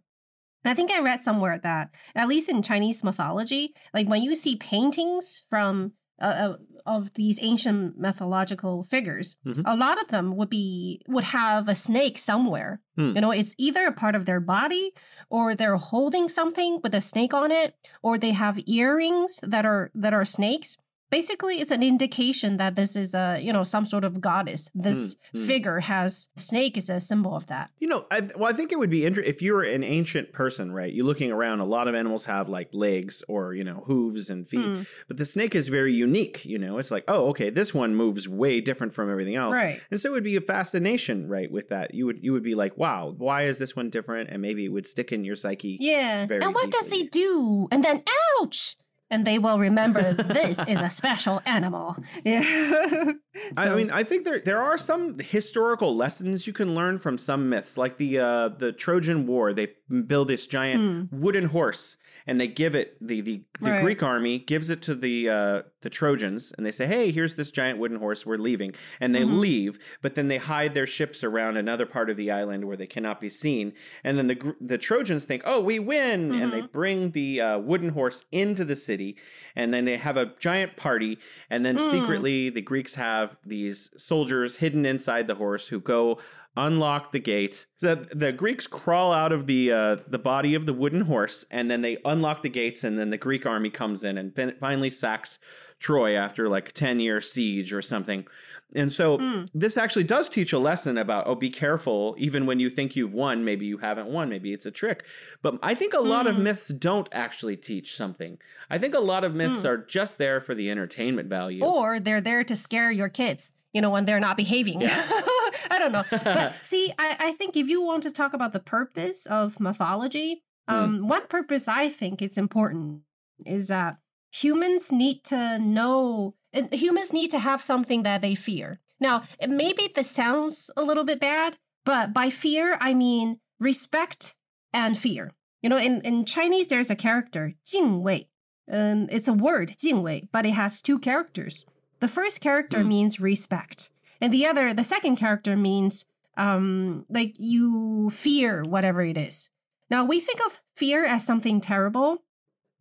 [0.65, 4.57] I think I read somewhere that, at least in Chinese mythology, like when you see
[4.57, 9.63] paintings from uh, uh, of these ancient mythological figures, Mhm.
[9.67, 12.81] a lot of them would be would have a snake somewhere.
[12.97, 13.13] Hmm.
[13.17, 14.93] You know, it's either a part of their body,
[15.31, 19.91] or they're holding something with a snake on it, or they have earrings that are
[19.95, 20.77] that are snakes.
[21.13, 24.71] Basically, it's an indication that this is a you know some sort of goddess.
[24.75, 25.47] This Hmm, hmm.
[25.47, 27.71] figure has snake is a symbol of that.
[27.79, 30.73] You know, I, well, I think it would be interesting if you're an ancient person,
[30.73, 30.93] right?
[30.93, 31.61] You're looking around.
[31.61, 34.83] A lot of animals have like legs or you know hooves and feet, Hmm.
[35.09, 36.45] but the snake is very unique.
[36.47, 39.79] You know, it's like, oh, okay, this one moves way different from everything else, Right.
[39.91, 41.51] And so it would be a fascination, right?
[41.53, 44.31] With that, you would you would be like, wow, why is this one different?
[44.31, 45.77] And maybe it would stick in your psyche.
[45.79, 46.27] Yeah.
[46.31, 47.69] and what does he do?
[47.71, 48.03] And then,
[48.41, 48.77] ouch!
[49.13, 51.97] And they will remember this is a special animal.
[52.25, 53.13] Yeah.
[53.57, 57.49] I mean, I think there there are some historical lessons you can learn from some
[57.49, 59.53] myths, like the uh, the Trojan War.
[59.53, 59.69] They
[60.07, 63.67] build this giant wooden horse, and they give it the the, the Hmm.
[63.69, 63.81] Right.
[63.83, 67.51] Greek army gives it to the uh, the Trojans, and they say, "Hey, here's this
[67.51, 68.27] giant wooden horse.
[68.27, 69.39] We're leaving," and they Mm-hmm.
[69.47, 69.79] leave.
[70.03, 73.21] But then they hide their ships around another part of the island where they cannot
[73.21, 73.73] be seen.
[74.05, 76.73] And then the the Trojans think, "Oh, we win!" and they Mm-hmm.
[76.81, 79.17] bring the uh, wooden horse into the city,
[79.55, 81.19] and then they have a giant party.
[81.49, 81.91] And then Mm.
[81.91, 86.19] secretly, the Greeks have these soldiers hidden inside the horse who go
[86.57, 87.67] unlock the gate.
[87.77, 91.71] So the Greeks crawl out of the uh, the body of the wooden horse, and
[91.71, 94.91] then they unlock the gates, and then the Greek army comes in and fin- finally
[94.91, 95.39] sacks
[95.79, 98.27] Troy after like a ten year siege or something.
[98.75, 99.45] And so Hmm.
[99.55, 102.15] this actually does teach a lesson about oh, be careful.
[102.19, 104.29] Even when you think you've won, maybe you haven't won.
[104.29, 105.05] Maybe it's a trick.
[105.43, 106.45] But I think a lot of Hmm.
[106.45, 108.39] myths don't actually teach something.
[108.71, 109.69] I think a lot of myths Hmm.
[109.69, 111.63] are just there for the entertainment value.
[111.65, 114.81] or they're there to scare your kids, you know, when they're not behaving.
[114.81, 115.05] Yeah.
[115.71, 116.05] I don't know.
[116.11, 120.43] But see, I, I think if you want to talk about the purpose of mythology,
[120.69, 120.75] Hmm.
[120.75, 123.03] um, one purpose I think it's important
[123.45, 123.97] is that
[124.31, 126.35] humans need to know,
[126.72, 128.80] humans need to have something that they fear.
[129.00, 134.36] Now, maybe this sounds a little bit bad, but by fear, I mean respect
[134.74, 135.32] and fear.
[135.62, 138.30] You know, in, in Chinese, there's a character, 敬畏.
[138.72, 141.66] Um, it's a word, 敬畏, but it has two characters.
[142.00, 142.90] The first character Hmm.
[142.90, 143.90] means respect,
[144.22, 146.06] and the other, the second character means
[146.38, 149.50] um, like you fear whatever it is.
[149.90, 152.24] Now we think of fear as something terrible,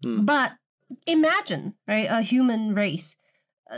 [0.03, 0.25] Hmm.
[0.27, 0.53] but
[1.07, 3.20] imagine, right, a human race uh,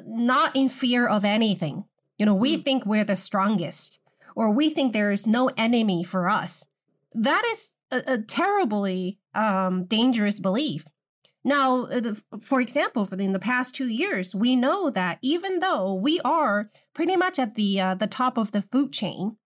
[0.06, 1.86] not in fear of anything.
[2.18, 4.00] You know, we think we're the strongest,
[4.36, 6.66] or we think there is no enemy for us.
[7.14, 10.86] That is a, a terribly um, dangerous belief.
[11.44, 15.20] Now, uh, the, for example, for the, in the past two years, we know that
[15.22, 19.38] even though we are pretty much at the uh, the top of the food chain,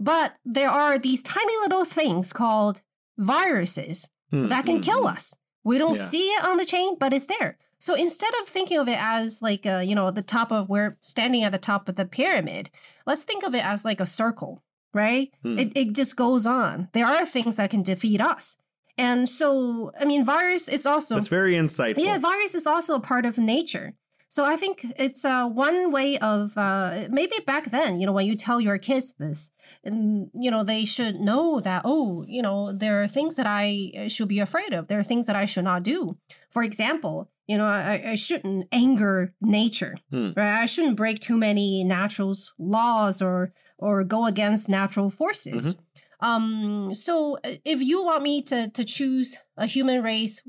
[0.00, 2.82] but there are these tiny little things called
[3.18, 5.14] viruses Hmm, that can kill hmm.
[5.14, 5.34] us.
[5.62, 6.06] We don't Yeah.
[6.06, 7.58] see it on the chain, but it's there.
[7.82, 10.94] So instead of thinking of it as like uh, you know the top of we're
[11.00, 12.70] standing at the top of the pyramid,
[13.06, 14.62] let's think of it as like a circle,
[14.94, 15.34] right?
[15.42, 15.58] Hmm.
[15.58, 16.90] It it just goes on.
[16.92, 18.56] There are things that can defeat us,
[18.96, 22.04] and so I mean, virus is also That's very insightful.
[22.04, 23.94] yeah, virus is also a part of nature.
[24.32, 28.26] So I think it's uh, one way of uh, maybe back then, you know, when
[28.26, 29.50] you tell your kids this,
[29.84, 33.92] and you know, they should know that oh, you know, there are things that I
[33.94, 34.88] uh, should be afraid of.
[34.88, 36.16] There are things that I should not do.
[36.48, 40.30] For example, you know, I, I shouldn't anger nature, Hmm.
[40.34, 40.62] right?
[40.62, 45.76] I shouldn't break too many natural laws or or go against natural forces.
[46.20, 50.40] Um, so uh, if you want me to to choose a human race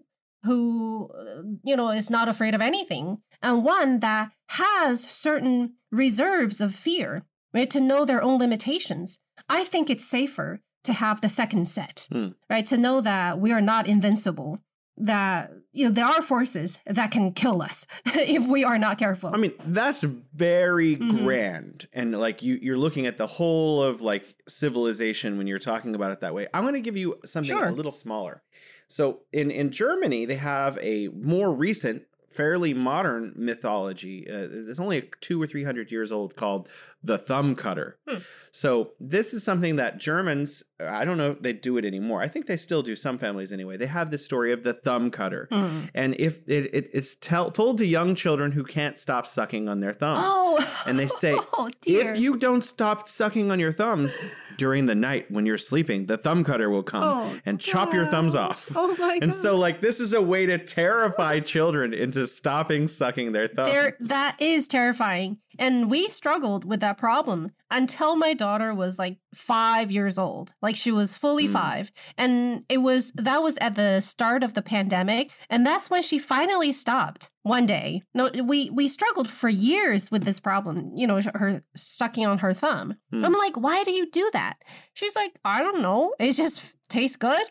[0.44, 6.60] who uh, you know is not afraid of anything and one that has certain reserves
[6.62, 7.24] of fear
[7.54, 9.20] right to know their own limitations
[9.50, 12.30] i think it's safer to have the second set Hmm.
[12.50, 14.60] right to know that we are not invincible
[14.98, 19.32] that you know there are forces that can kill us if we are not careful
[19.34, 21.24] I mean, that's very Mhm.
[21.24, 21.88] grand.
[21.94, 26.12] And like you you're looking at the whole of like civilization when you're talking about
[26.12, 26.46] it that way.
[26.54, 27.68] I'm going to give you something Sure.
[27.68, 28.44] a little smaller.
[28.88, 32.04] So in in Germany, they have a more recent
[32.36, 34.28] fairly modern mythology.
[34.30, 36.70] Uh, it's only two or three hundred years old, called
[37.04, 37.98] the Thumb Cutter.
[38.08, 38.18] Hmm.
[38.52, 42.22] So this is something that Germans, I don't know if they do it anymore.
[42.22, 42.96] I think they still do.
[42.96, 43.78] Some families anyway.
[43.78, 45.86] They have this story of the Thumb Cutter, Hmm.
[45.94, 49.80] and if it, it, it's tell, told to young children who can't stop sucking on
[49.80, 50.22] their thumbs.
[50.26, 54.18] oh And they say, oh If you don't stop sucking on your thumbs
[54.58, 58.06] during the night when you're sleeping, the thumb cutter will come Oh, and chop your
[58.06, 58.72] thumbs off.
[58.76, 59.38] oh my And God.
[59.38, 63.72] so, like, this is a way to terrify children into stopping sucking their thumbs.
[63.72, 65.38] There, that is terrifying.
[65.60, 70.54] And we struggled with that problem until my daughter was like five years old.
[70.62, 71.54] Like she was fully Hmm.
[71.54, 71.92] five.
[72.18, 75.32] And it was, that was at the start of the pandemic.
[75.50, 78.02] And that's when she finally stopped one day.
[78.16, 82.54] No, we, we struggled for years with this problem, you know, her sucking on her
[82.54, 82.96] thumb.
[83.12, 83.24] Hmm.
[83.24, 84.56] I'm like, why do you do that?
[84.94, 86.14] She's like, I don't know.
[86.20, 87.48] It just tastes good.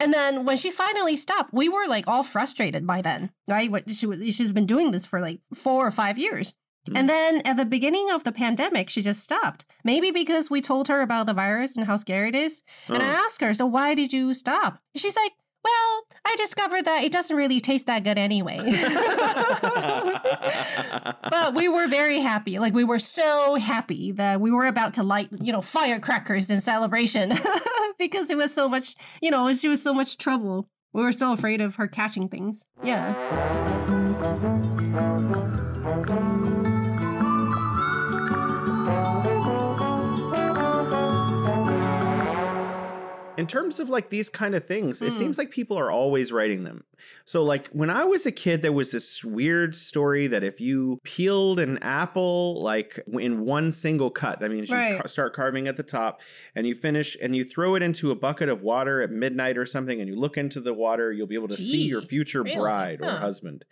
[0.00, 3.70] And then when she finally stopped, we were like all frustrated by then, right?
[3.70, 6.54] What she she's been doing this for like four or five years.
[6.88, 6.96] Hmm.
[6.96, 9.64] And then at the beginning of the pandemic, she just stopped.
[9.84, 12.62] Maybe because we told her about the virus and how scary it is.
[12.88, 13.24] And I Oh.
[13.24, 14.78] asked her, so why did you stop?
[14.96, 15.32] She's like,
[15.64, 18.58] well, I discovered that it doesn't really taste that good anyway.
[21.30, 22.58] but we were very happy.
[22.58, 26.60] Like we were so happy that we were about to light, you know, firecrackers in
[26.60, 27.32] celebration
[27.98, 30.68] because it was so much, you know, she was so much trouble.
[30.92, 32.66] We were so afraid of her catching things.
[32.82, 33.14] Yeah.
[43.36, 45.18] In terms of like these kind of things, it Hmm.
[45.18, 46.84] seems like people are always writing them.
[47.24, 51.00] So, like when I was a kid, there was this weird story that if you
[51.02, 55.76] peeled an apple like in one single cut, that means you ca- start carving at
[55.76, 56.20] the top
[56.54, 59.66] and you finish and you throw it into a bucket of water at midnight or
[59.66, 62.56] something, and you look into the water, you'll be able to see your future really?
[62.56, 63.18] bride or Huh.
[63.18, 63.64] husband.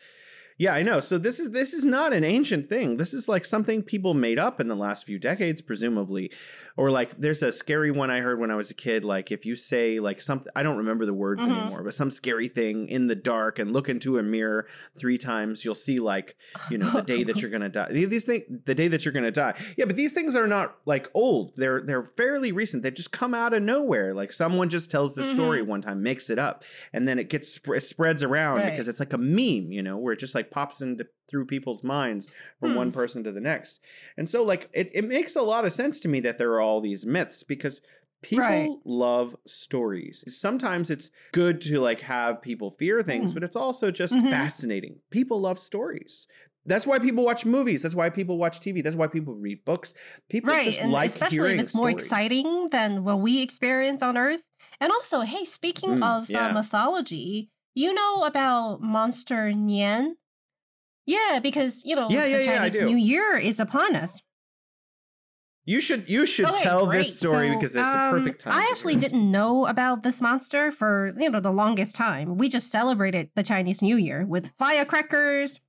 [0.59, 1.01] Yeah, I know.
[1.01, 2.97] So this is this is not an ancient thing.
[2.97, 6.31] This is like something people made up in the last few decades, presumably.
[6.77, 9.05] Or like there's a scary one I heard when I was a kid.
[9.05, 11.59] Like if you say like something, I don't remember the words Mhm.
[11.63, 15.65] anymore, but some scary thing in the dark and look into a mirror three times,
[15.65, 16.37] you'll see like
[16.71, 17.89] you know the day that you're gonna die.
[17.93, 19.55] These things, the day that you're gonna die.
[19.77, 21.53] Yeah, but these things are not like old.
[21.57, 22.83] They're they're fairly recent.
[22.83, 24.15] They just come out of nowhere.
[24.15, 27.59] Like someone just tells the story one time, makes it up, and then it gets
[27.67, 28.71] it spreads around Right.
[28.71, 31.83] because it's like a meme, you know, where it just like pops into through people's
[31.85, 32.29] minds
[32.61, 32.77] from Hmm.
[32.77, 33.85] one person to the next.
[34.17, 36.61] And so like it, it makes a lot of sense to me that there are
[36.61, 37.81] all these myths because
[38.23, 38.71] people Right.
[38.85, 40.25] love stories.
[40.29, 43.35] Sometimes it's good to like have people fear things, Mm.
[43.35, 44.31] but it's also just Mhm.
[44.31, 45.01] fascinating.
[45.11, 46.27] People love stories.
[46.65, 47.83] That's why people watch movies.
[47.83, 48.83] That's why people watch TV.
[48.83, 49.95] That's why people read books.
[50.29, 50.63] People right.
[50.63, 54.47] just and like especially hearing if it's more exciting than what we experience on Earth.
[54.81, 56.47] And also, hey, speaking Mm, of yeah.
[56.51, 60.13] uh, mythology, you know about Monster Nian?
[61.07, 62.83] Yeah, because, you know, Yeah, yeah, the yeah, Chinese.
[62.83, 64.23] New Year is upon us.
[65.65, 66.99] You should you should Okay, tell great.
[66.99, 68.53] this story So, because this is a um, perfect time.
[68.53, 72.37] I actually didn't know about this monster for you know the longest time.
[72.37, 75.61] We just celebrated the Chinese New Year with firecrackers.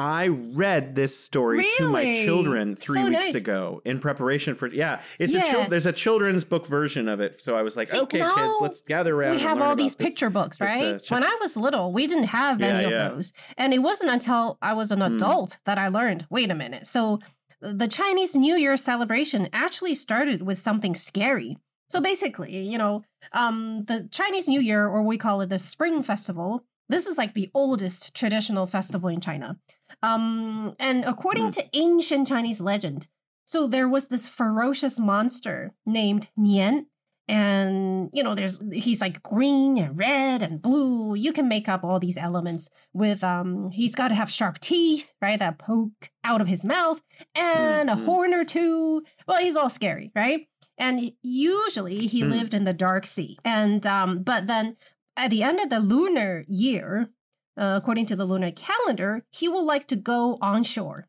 [0.00, 3.34] I read this story to my children three So weeks nice.
[3.34, 5.02] ago in preparation for yeah.
[5.18, 7.98] It's a chil- there's a children's book version of it, so I was like, See,
[8.02, 9.32] okay, kids, let's gather around.
[9.32, 10.06] we have all these this.
[10.06, 11.02] picture books, this, uh, right?
[11.10, 13.32] when I was little, we didn't have any Yeah, of those.
[13.56, 15.16] And it wasn't until I was an Mm.
[15.16, 16.86] adult that I learned wait a minute.
[16.86, 17.18] So
[17.60, 21.58] the Chinese New Year celebration actually started with something scary.
[21.88, 26.04] So basically, you know, um, the Chinese New Year, or we call it the Spring
[26.04, 29.58] Festival, this is like the oldest traditional festival in China.
[30.02, 31.50] Um, and according Hmm.
[31.50, 33.08] to ancient Chinese legend,
[33.44, 36.86] so there was this ferocious monster named Nian,
[37.26, 41.84] and you know there's he's like green and red and blue you can make up
[41.84, 46.40] all these elements with um he's got to have sharp teeth right that poke out
[46.40, 47.02] of his mouth
[47.34, 48.04] and a Mhm.
[48.06, 52.30] horn or two well he's all scary right and usually he Mm.
[52.30, 54.76] lived in the dark sea and um but then
[55.14, 57.10] at the end of the lunar year
[57.58, 61.06] uh, according to the lunar calendar he will like to go onshore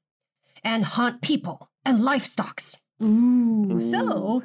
[0.64, 4.44] and hunt people and livestocks ooh so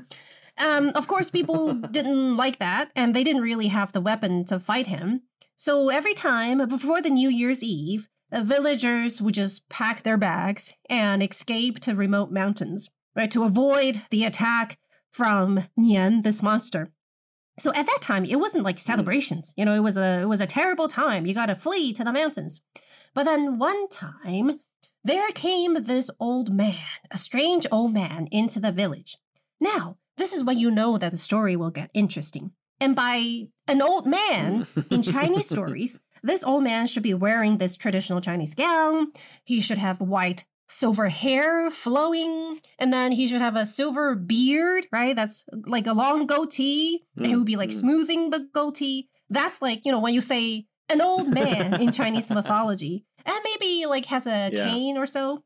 [0.57, 4.61] um, of course, people didn't like that, and they didn't really have the weapon to
[4.61, 5.23] fight him.
[5.57, 10.73] So every time before the New Year's Eve, the villagers would just pack their bags
[10.89, 14.79] and escape to remote mountains, right, to avoid the attack
[15.11, 16.91] from Nian, this monster.
[17.59, 18.93] So at that time, it wasn't like mm-hmm.
[18.93, 19.55] celebrations.
[19.57, 21.27] You know, it was a it was a terrible time.
[21.27, 22.63] You got to flee to the mountains.
[23.15, 24.61] But then one time,
[25.05, 26.75] there came this old man,
[27.11, 29.19] a strange old man, into the village.
[29.61, 32.53] Now, this is when you know that the story will get interesting.
[32.81, 35.41] And by an old man in Chinese mm-hmm.
[35.41, 39.13] stories, this old man should be wearing this traditional Chinese gown.
[39.45, 44.87] He should have white silver hair flowing, and then he should have a silver beard,
[44.93, 45.15] right?
[45.15, 47.81] That's like a long goatee, and he would be like Mm, mm.
[47.81, 49.09] smoothing the goatee.
[49.31, 53.87] That's like, you know, when you say an old man in Chinese mythology, and maybe
[53.87, 54.65] like has a Yeah.
[54.65, 55.45] cane or so.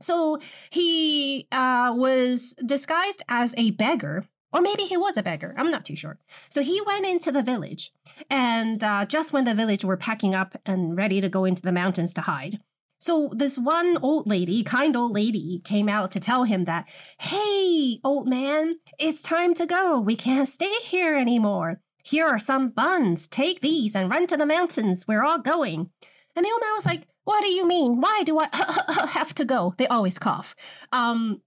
[0.00, 0.38] So
[0.70, 5.54] he uh, was disguised as a beggar, or maybe he was a beggar.
[5.58, 6.18] I'm not too sure.
[6.48, 7.92] So he went into the village,
[8.30, 11.72] and uh, just when the village were packing up and ready to go into the
[11.72, 12.60] mountains to hide.
[13.00, 16.86] So this one old lady, kind old lady, came out to tell him that,
[17.18, 19.98] hey, old man, it's time to go.
[19.98, 21.80] We can't stay here anymore.
[22.04, 23.26] Here are some buns.
[23.26, 25.08] Take these and run to the mountains.
[25.08, 25.90] We're all going.
[26.36, 28.02] And the old man was like, what do you mean?
[28.02, 28.48] Why do I
[29.12, 29.74] have to go?
[29.78, 30.54] They always cough.
[30.92, 31.40] Um,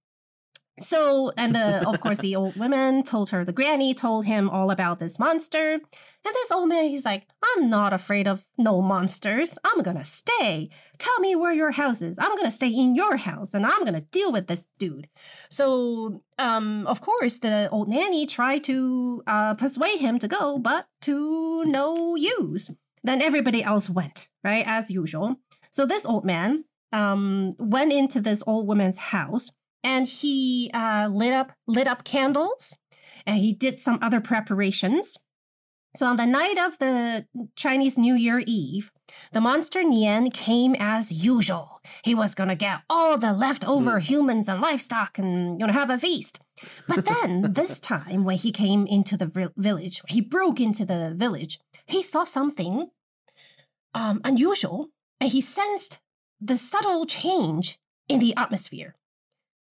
[0.79, 4.71] so, and the, of course, the old woman told her, the granny told him all
[4.71, 5.73] about this monster.
[5.73, 5.81] And
[6.23, 9.59] this old man, he's like, I'm not afraid of no monsters.
[9.63, 10.69] I'm gonna stay.
[11.03, 12.17] Tell me where your house is.
[12.17, 15.09] I'm gonna stay in your house and I'm gonna deal with this dude.
[15.49, 20.87] So, um, of course, the old nanny tried to uh, persuade him to go, but
[21.01, 22.71] to no use.
[23.03, 25.41] Then everybody else went, right, as usual.
[25.71, 29.51] So this old man um, went into this old woman's house
[29.83, 32.77] and he uh, lit up lit up candles
[33.25, 35.17] and he did some other preparations.
[35.97, 37.27] So on the night of the
[37.57, 38.89] Chinese New Year Eve,
[39.31, 41.81] the monster Nian came as usual.
[42.03, 45.97] He was gonna get all the leftover humans and livestock and you know have a
[45.97, 46.39] feast.
[46.87, 51.59] But then this time, when he came into the village, he broke into the village.
[51.85, 52.89] He saw something
[53.93, 55.99] um, unusual, and he sensed
[56.39, 58.95] the subtle change in the atmosphere.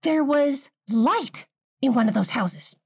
[0.02, 1.46] There was light
[1.80, 2.76] in one of those houses.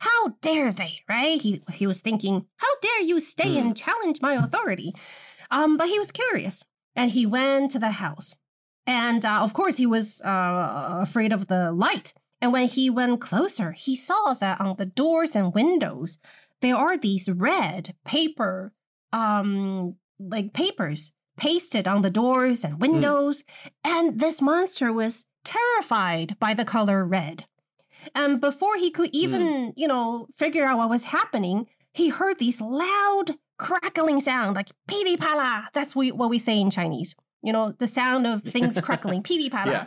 [0.00, 1.40] How dare they, right?
[1.40, 4.92] He he was thinking, how dare you stay and challenge my authority?
[5.50, 8.34] Um, but he was curious, and he went to the house.
[8.86, 12.14] And uh, of course, he was uh, afraid of the light.
[12.40, 16.18] And when he went closer, he saw that on the doors and windows,
[16.60, 18.72] there are these red paper,
[19.12, 23.44] um, like papers pasted on the doors and windows.
[23.82, 27.46] And this monster was terrified by the color red.
[28.14, 32.60] And before he could even, you know, figure out what was happening, he heard these
[32.60, 35.68] loud crackling sound, like pili pala.
[35.72, 37.14] That's we, what we say in Chinese.
[37.42, 39.70] You know, the sound of things crackling, pili pala.
[39.72, 39.86] Yeah.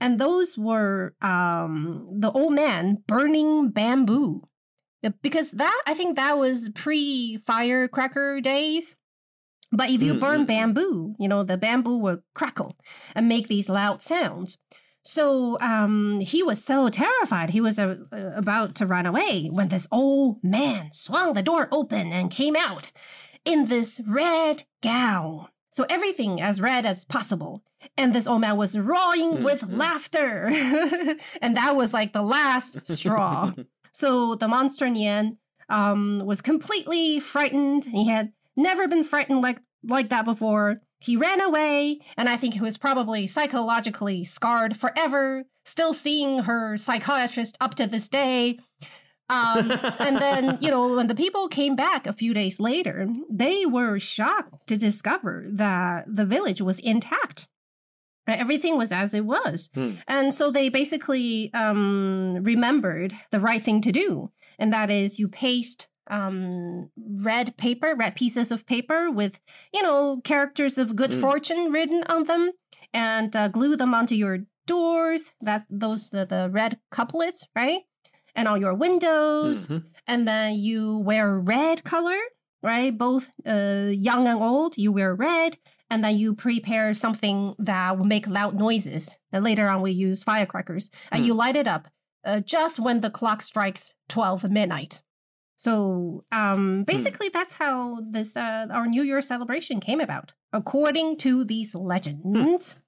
[0.00, 4.42] And those were um, the old man burning bamboo.
[5.22, 8.96] Because that, I think that was pre firecracker days.
[9.72, 10.48] But if you Mm, burn mm, mm.
[10.48, 12.76] bamboo, you know, the bamboo will crackle
[13.14, 14.58] and make these loud sounds.
[15.08, 17.96] So um, he was so terrified, he was uh,
[18.36, 22.92] about to run away when this old man swung the door open and came out
[23.42, 25.46] in this red gown.
[25.70, 27.62] So everything as red as possible.
[27.96, 29.78] And this old man was roaring with Mhm.
[29.78, 30.48] laughter.
[31.40, 33.52] and that was like the last straw.
[33.90, 35.38] So the monster Nian
[35.70, 37.86] um, was completely frightened.
[37.86, 40.76] He had never been frightened like like that before.
[41.00, 46.76] He ran away, and I think he was probably psychologically scarred forever, still seeing her
[46.76, 48.58] psychiatrist up to this day.
[49.30, 49.70] Um,
[50.00, 53.98] and then, you know, when the people came back a few days later, they were
[53.98, 57.46] shocked to discover that the village was intact.
[58.26, 58.38] Right?
[58.38, 59.70] Everything was as it was.
[59.74, 59.92] Hmm.
[60.06, 64.30] And so they basically um, remembered the right thing to do.
[64.58, 69.40] And that is you paste um, red paper, red pieces of paper with,
[69.72, 71.20] you know, characters of good Hmm.
[71.20, 72.50] fortune written on them
[72.92, 75.34] and uh, glue them onto your doors.
[75.40, 77.82] That those the, the red couplets, right?
[78.34, 79.84] And on your windows Mhm.
[80.06, 82.18] and then you wear red color,
[82.62, 82.96] right?
[82.96, 85.58] Both uh, young and old, you wear red,
[85.90, 89.18] and then you prepare something that will make loud noises.
[89.32, 91.26] And later on, we use firecrackers, and Hmm.
[91.26, 91.88] you light it up
[92.24, 95.02] uh, just when the clock strikes twelve midnight.
[95.58, 101.44] So um, basically, that's how this uh, our New Year celebration came about, according to
[101.44, 102.80] these legends.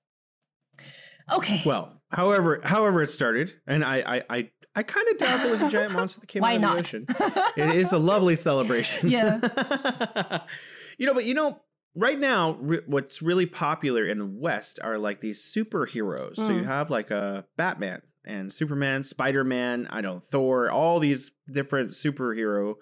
[1.33, 1.61] Okay.
[1.67, 5.63] Well, however, however it started, and I, I, I, I kind of doubt there was
[5.63, 7.07] a giant monster that came out of the ocean.
[7.57, 9.09] It is a lovely celebration.
[9.11, 9.41] Yeah.
[10.99, 11.61] you know, but you know,
[11.97, 16.37] right now, re- what's really popular in the West are like these superheroes.
[16.37, 16.67] So you Mm.
[16.67, 22.77] have like a Batman and Superman, Spider Man, I don't Thor, all these different superhero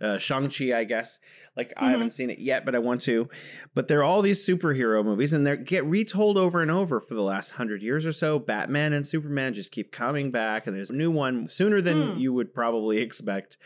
[0.00, 1.18] uh, Shang-Chi, I guess.
[1.56, 1.84] Like mm-hmm.
[1.84, 2.12] I haven't mm-hmm.
[2.12, 3.28] seen it yet, but I want to.
[3.74, 7.14] But there are all these superhero movies and they get retold over and over for
[7.14, 8.38] the last 100 years or so.
[8.38, 12.18] Batman and Superman just keep coming back and there's a new one sooner than mm.
[12.18, 13.56] you would probably expect.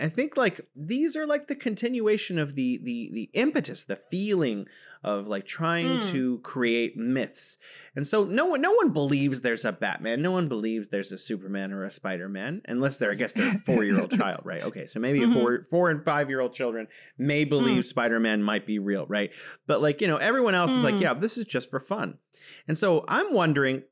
[0.00, 4.66] I think like these are like the continuation of the the the impetus, the feeling
[5.02, 6.10] of like trying mm.
[6.10, 7.58] to create myths.
[7.94, 11.18] And so no one no one believes there's a Batman, no one believes there's a
[11.18, 14.62] Superman or a Spider-Man unless they're I guess they're 4-year-old old child, right?
[14.62, 15.32] Okay, so maybe mm-hmm.
[15.32, 16.86] four four and five year old children
[17.18, 17.50] may hmm.
[17.50, 17.86] believe mm.
[17.86, 19.32] Spider Man might be real, right?
[19.66, 20.76] But like you know, everyone else mm.
[20.76, 21.02] is like, hmm.
[21.02, 22.18] yeah, this is just for fun.
[22.68, 23.82] And so I'm wondering,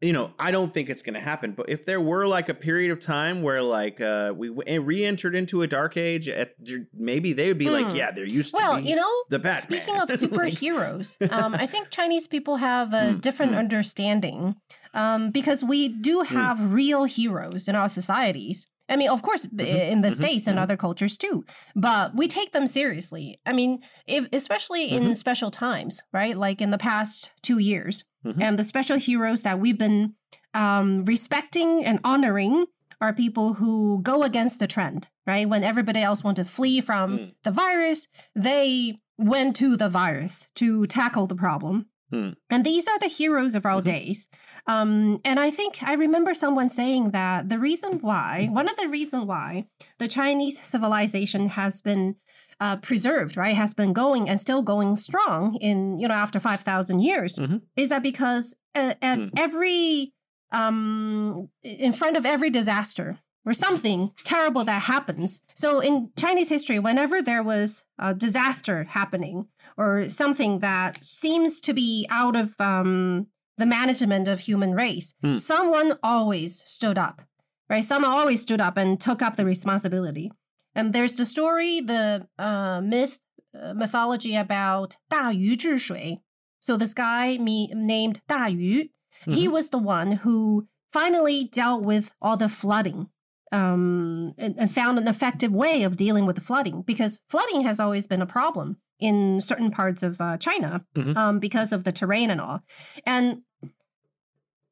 [0.00, 1.52] you know, I don't think it's going to happen.
[1.52, 5.62] But if there were like a period of time where like uh, we re-entered into
[5.62, 6.54] a dark age, eh, at,
[6.94, 7.72] maybe they would be mm.
[7.72, 7.96] like, hmm.
[7.96, 8.80] yeah, they're used well, to.
[8.80, 9.80] Well, you know, the Batman.
[9.80, 13.20] Speaking of superheroes, um, I think Chinese people have a mm.
[13.20, 13.58] different mm.
[13.58, 14.56] understanding
[14.94, 18.66] um, because we do have real heroes in our societies.
[18.90, 20.62] I mean, of course, b- in the mhm, states and mhm.
[20.62, 21.44] other cultures too,
[21.76, 23.40] but we take them seriously.
[23.46, 25.16] I mean, if, especially in Mhm.
[25.16, 26.36] special times, right?
[26.36, 28.42] Like in the past two years, Mhm.
[28.42, 30.14] and the special heroes that we've been
[30.52, 32.66] um, respecting and honoring
[33.00, 35.48] are people who go against the trend, right?
[35.48, 37.34] When everybody else want to flee from Mm.
[37.44, 41.86] the virus, they went to the virus to tackle the problem.
[42.12, 42.34] Mm.
[42.50, 43.84] And these are the heroes of our Mhm.
[43.84, 44.28] days.
[44.66, 48.88] Um, and I think I remember someone saying that the reason why, one of the
[48.88, 49.66] reason why
[49.98, 52.16] the Chinese civilization has been
[52.62, 56.98] uh, preserved, right, has been going and still going strong in, you know, after 5,000
[57.00, 57.62] years, Mhm.
[57.74, 59.30] is that because uh, at Mm.
[59.36, 60.12] every,
[60.52, 65.41] um, in front of every disaster, or something terrible that happens.
[65.53, 69.47] So in Chinese history, whenever there was a disaster happening
[69.77, 75.35] or something that seems to be out of um, the management of human race, Hmm.
[75.35, 77.21] someone always stood up,
[77.69, 77.83] right?
[77.83, 80.31] Someone always stood up and took up the responsibility.
[80.73, 83.19] And there's the story, the uh, myth,
[83.53, 86.19] uh, mythology about 大禹治水.
[86.59, 88.89] So this guy me, named 大禹,
[89.27, 93.07] he was the one who finally dealt with all the flooding
[93.52, 97.80] um, and, and found an effective way of dealing with the flooding because flooding has
[97.80, 101.16] always been a problem in certain parts of uh, China Mhm.
[101.16, 102.60] um, because of the terrain and all.
[103.06, 103.42] And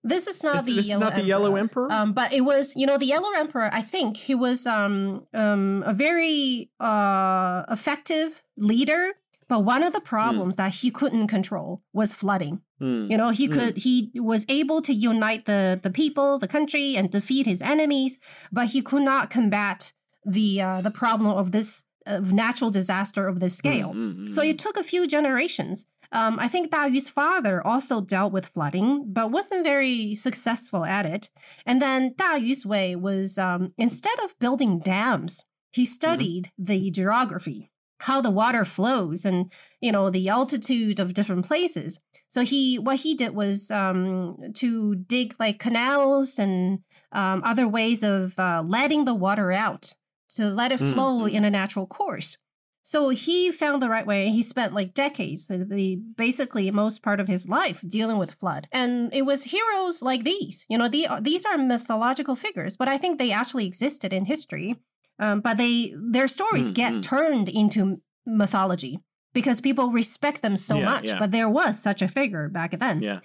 [0.05, 1.91] this is not Is- the this is yellow not the Yellow Emperor?
[1.93, 3.68] um, but it was you know the Yellow Emperor.
[3.72, 9.12] I think he was um, um, a very uh, effective leader.
[9.49, 12.61] But one of the problems that he couldn't control was flooding.
[12.81, 13.11] Mm.
[13.11, 13.53] You know, he Mm.
[13.53, 18.18] could he was able to unite the the people, the country, and defeat his enemies,
[18.53, 19.93] but he could not combat
[20.24, 23.93] the uh, the problem of this of natural disaster of this scale.
[23.93, 24.51] Mm, mm, So mm.
[24.51, 25.87] it took a few generations.
[26.11, 31.05] Um, I think Da Yu's father also dealt with flooding, but wasn't very successful at
[31.05, 31.31] it.
[31.66, 37.70] And then Da Yu's way was um, instead of building dams, he studied the geography,
[38.01, 39.53] how the water flows, and
[39.83, 42.01] you know the altitude of different places.
[42.29, 46.81] So he what he did was um, to dig like canals and
[47.12, 49.95] um, other ways of uh, letting the water out
[50.35, 51.33] to let it flow mm.
[51.33, 52.37] in a natural course.
[52.83, 54.31] So he found the right way.
[54.31, 58.66] He spent like decades, the basically most part of his life dealing with flood.
[58.72, 60.64] And it was heroes like these.
[60.70, 64.76] You know, the, these are mythological figures, but I think they actually existed in history.
[65.18, 69.01] Um, but they their stories Mm, get turned into mythology
[69.39, 71.07] because people respect them so Yeah, much.
[71.09, 71.18] yeah.
[71.22, 72.97] But there was such a figure back then.
[73.09, 73.20] Yeah.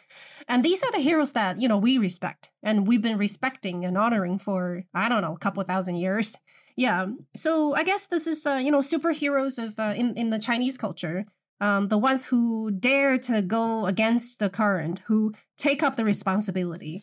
[0.52, 3.98] And these are the heroes that, you know, we respect and we've been respecting and
[3.98, 4.60] honoring for,
[5.04, 6.28] I don't know, a couple thousand years.
[6.76, 7.02] Yeah.
[7.36, 10.78] So I guess this is, uh, you know, superheroes of, uh, in, in the Chinese
[10.78, 11.26] culture.
[11.62, 15.20] Um, the ones who dare to go against the current, who
[15.58, 17.02] take up the responsibility.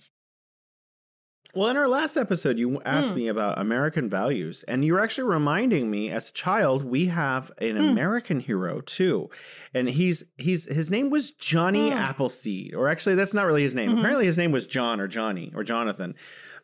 [1.55, 3.17] Well, in our last episode, you asked Mm.
[3.17, 7.75] me about American values, and you're actually reminding me as a child, we have an
[7.77, 7.91] Mm.
[7.91, 9.29] American hero too.
[9.75, 11.97] And he's he's his name was Johnny Mm.
[11.97, 12.75] Appleseed.
[12.75, 13.93] Or actually that's not really his name.
[13.93, 13.99] Mhm.
[13.99, 16.15] Apparently his name was John or Johnny or Jonathan.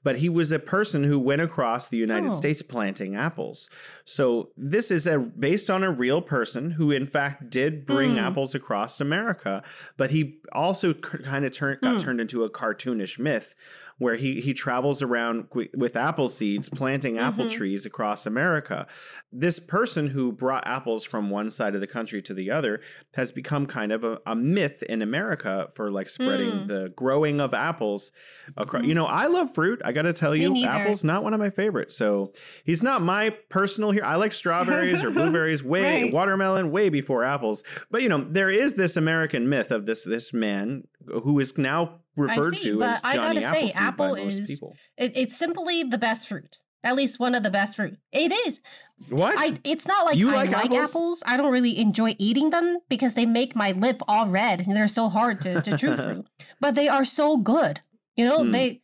[0.04, 2.32] But he was a person who went across the United Oh.
[2.32, 3.68] States planting apples.
[4.04, 8.22] So this is a based on a real person who in fact did bring Mm.
[8.22, 9.64] apples across America,
[9.96, 12.00] but he also kind of turned got Mm.
[12.00, 13.54] turned into a cartoonish myth
[13.98, 17.50] where he he travels around with apple seeds planting apple Mhm.
[17.50, 18.86] trees across America.
[19.32, 22.80] This person who brought apples from one side of the country to the other
[23.14, 26.68] has become kind of a, a myth in America for like spreading Mm.
[26.68, 28.12] the growing of apples
[28.56, 28.82] across.
[28.82, 28.88] Mhm.
[28.88, 29.80] You know, I love fruit.
[29.84, 31.96] I got to tell you, apples not one of my favorites.
[31.96, 32.32] So
[32.64, 34.04] he's not my personal here.
[34.04, 36.12] I like strawberries or blueberries way Right.
[36.12, 37.64] watermelon way before apples.
[37.90, 42.00] But you know, there is this American myth of this this man who is now
[42.16, 44.76] referred see, to but as I Johnny gotta say, Appleseed apple by most is- people.
[44.96, 46.58] It, it's simply the best fruit.
[46.84, 47.96] At least one of the best fruit.
[48.12, 48.60] It is.
[49.08, 49.34] What?
[49.36, 49.54] I.
[49.64, 50.90] It's not like You I like like, apples?
[50.90, 51.22] apples?
[51.26, 54.86] I don't really enjoy eating them because they make my lip all red and they're
[54.86, 56.24] so hard to, to chew through.
[56.60, 57.80] But they are so good.
[58.16, 58.52] You know, Hmm.
[58.52, 58.82] they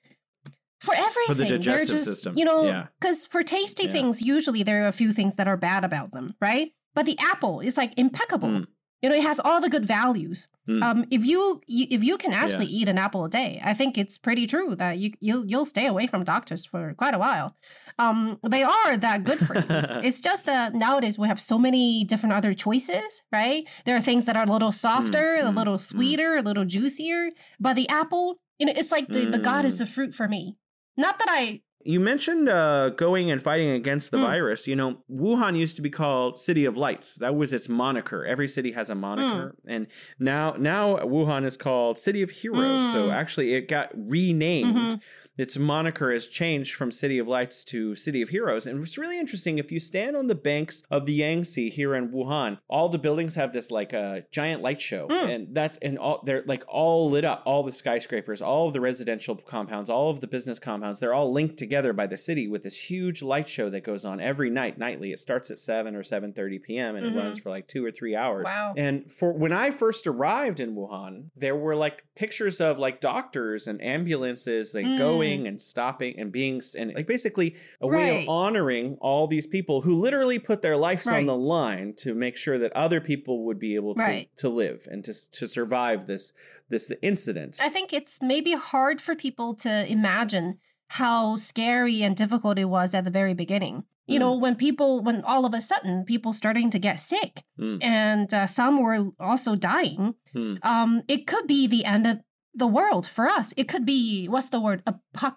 [0.81, 1.37] for everything.
[1.47, 2.87] they're digestive just, system, You know, yeah.
[3.01, 3.93] because for tasty Yeah.
[3.93, 6.73] things, usually there are a few things that are bad about them, right?
[6.95, 8.49] But the apple is like impeccable.
[8.49, 8.67] Mm.
[9.03, 10.49] You know, it has all the good values.
[10.69, 10.83] Mm.
[10.83, 13.99] Um, if you, you if you can actually eat an apple a day, I think
[13.99, 17.57] it's pretty true that you you'll you'll stay away from doctors for quite a while.
[17.99, 19.65] Um, they are that good for you.
[19.69, 23.69] it's just that nowadays we have so many different other choices, right?
[23.85, 25.81] There are things that are a little softer, a mm, little mm.
[25.81, 27.31] sweeter, a little juicier.
[27.59, 29.81] But the apple, you know, it's like the, the goddess Mm.
[29.83, 30.57] of fruit for me.
[30.97, 34.23] Not that I You mentioned uh, going and fighting against the Mm.
[34.23, 34.67] virus.
[34.69, 37.17] You know, Wuhan used to be called City of Lights.
[37.17, 38.25] That was its moniker.
[38.25, 39.87] Every city has a moniker, and
[40.19, 42.93] now now Wuhan is called City of Heroes.
[42.93, 43.13] So Mm.
[43.13, 44.77] actually, it got renamed.
[44.77, 45.01] Mhm.
[45.39, 49.19] Its moniker has changed from City of Lights to City of Heroes, and it's really
[49.19, 49.57] interesting.
[49.57, 53.35] If you stand on the banks of the Yangtze here in Wuhan, all the buildings
[53.37, 55.29] have this like a giant light show, Mm.
[55.35, 57.43] and that's and all they're like all lit up.
[57.47, 61.33] All the skyscrapers, all of the residential compounds, all of the business compounds, they're all
[61.33, 64.77] linked together by the city with this huge light show that goes on every night
[64.79, 65.11] nightly.
[65.11, 66.97] It starts at seven or seven thirty p.m.
[66.97, 67.13] and Mhm.
[67.13, 68.45] it runs for like two or three hours.
[68.47, 68.73] Wow.
[68.77, 73.67] And for when I first arrived in Wuhan, there were like pictures of like doctors
[73.67, 74.99] and ambulances like Mm.
[74.99, 78.23] going and stopping and being and like basically a way Right.
[78.25, 82.37] of honoring all these people who literally put their lives on the line to make
[82.37, 84.29] sure that other people would be able to Right.
[84.37, 86.33] to live and to to survive this
[86.69, 87.59] this incident.
[87.63, 90.59] I think it's maybe hard for people to imagine
[91.01, 93.85] how scary and difficult it was at the very beginning.
[94.07, 97.79] You know, when people, when all of a sudden people starting to get sick Mm.
[97.83, 100.55] and uh, some were also dying, Hmm.
[100.63, 102.21] um, it could be the end of
[102.55, 103.55] the world for us.
[103.57, 104.83] It could be, what's the word,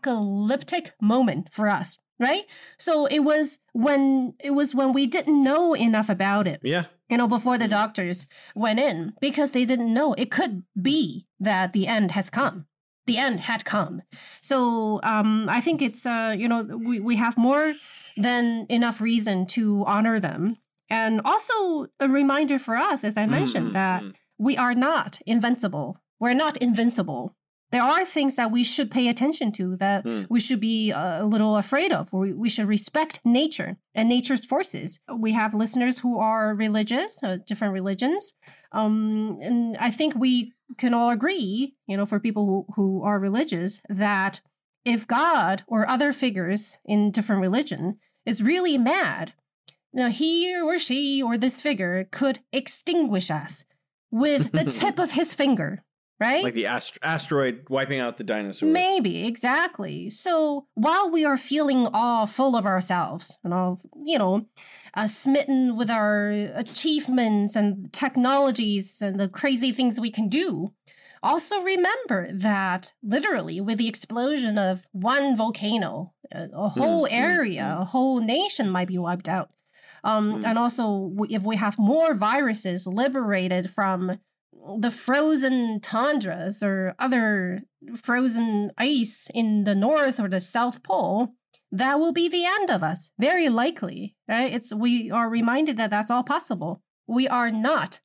[0.06, 2.44] apocalyptic moment for us, right?
[2.78, 6.86] So it was when, it was when we didn't know enough about it Yeah.
[7.10, 10.14] you know, before the doctors went in because they didn't know.
[10.18, 12.66] It could be that the end has come.
[13.08, 14.02] The end had come.
[14.42, 17.76] So um, I think it's, uh, you know, we, we have more
[18.18, 20.58] than enough reason to honor them.
[20.90, 24.14] And also a reminder for us, as I mentioned, Mm, that mm.
[24.38, 25.98] we are not invincible.
[26.20, 27.36] We're not invincible.
[27.76, 30.28] There are things that we should pay attention to that Mm.
[30.30, 32.14] we should be uh, a little afraid of.
[32.14, 35.02] We, we should respect nature and nature's forces.
[35.14, 38.34] We have listeners who are religious, uh, different religions.
[38.72, 43.20] Um, and I think we can all agree, you know, for people who, who are
[43.20, 44.40] religious, that
[44.86, 49.34] if God or other figures in different religion is really mad,
[49.92, 53.66] now he or she or this figure could extinguish us
[54.12, 55.84] with the tip of his finger,
[56.20, 56.44] right?
[56.44, 58.72] Like the ast- asteroid wiping out the dinosaurs.
[58.72, 60.10] Maybe, exactly.
[60.10, 64.46] So while we are feeling all full of ourselves and all, you know,
[64.94, 70.74] uh, smitten with our achievements and technologies and the crazy things we can do,
[71.22, 77.76] also remember that literally with the explosion of one volcano, a, a whole mm, area,
[77.78, 77.82] mm.
[77.82, 79.50] a whole nation might be wiped out.
[80.04, 84.20] Um, And also, if we have more viruses liberated from
[84.80, 87.62] the frozen tundras or other
[87.96, 91.34] frozen ice in the north or the south pole,
[91.72, 93.12] that will be the end of us.
[93.20, 94.54] Very likely, right?
[94.54, 96.82] It's we are reminded that that's all possible.
[97.08, 98.00] We are not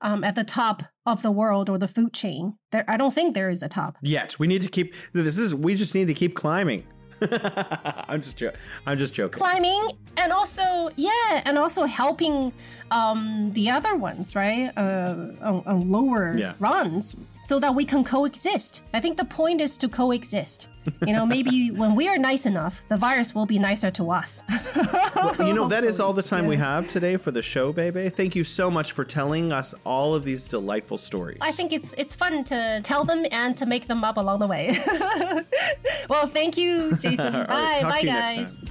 [0.00, 2.54] um, at the top of the world or the food chain.
[2.72, 3.96] There, I don't think there is a top.
[4.02, 4.94] Yet we need to keep.
[5.12, 5.54] This is.
[5.54, 6.86] We just need to keep climbing.
[8.08, 8.60] I'm just joking.
[8.86, 9.38] I'm just joking.
[9.38, 9.82] climbing
[10.16, 12.52] and also yeah and also helping
[12.90, 16.54] um the other ones right uh on, on lower Yeah.
[16.58, 17.16] runs
[17.46, 20.68] so that we can coexist i think the point is to coexist
[21.06, 24.42] you know maybe when we are nice enough the virus will be nicer to us
[25.38, 28.08] you know that is all the time we have today for the show, Bebe.
[28.08, 31.38] Thank you so much for telling us all of these delightful stories.
[31.40, 34.46] I think it's it's fun to tell them and to make them up along the
[34.46, 34.76] way.
[36.08, 37.34] well, thank you, Jason.
[37.34, 38.70] All right, bye, talk bye, to next guys.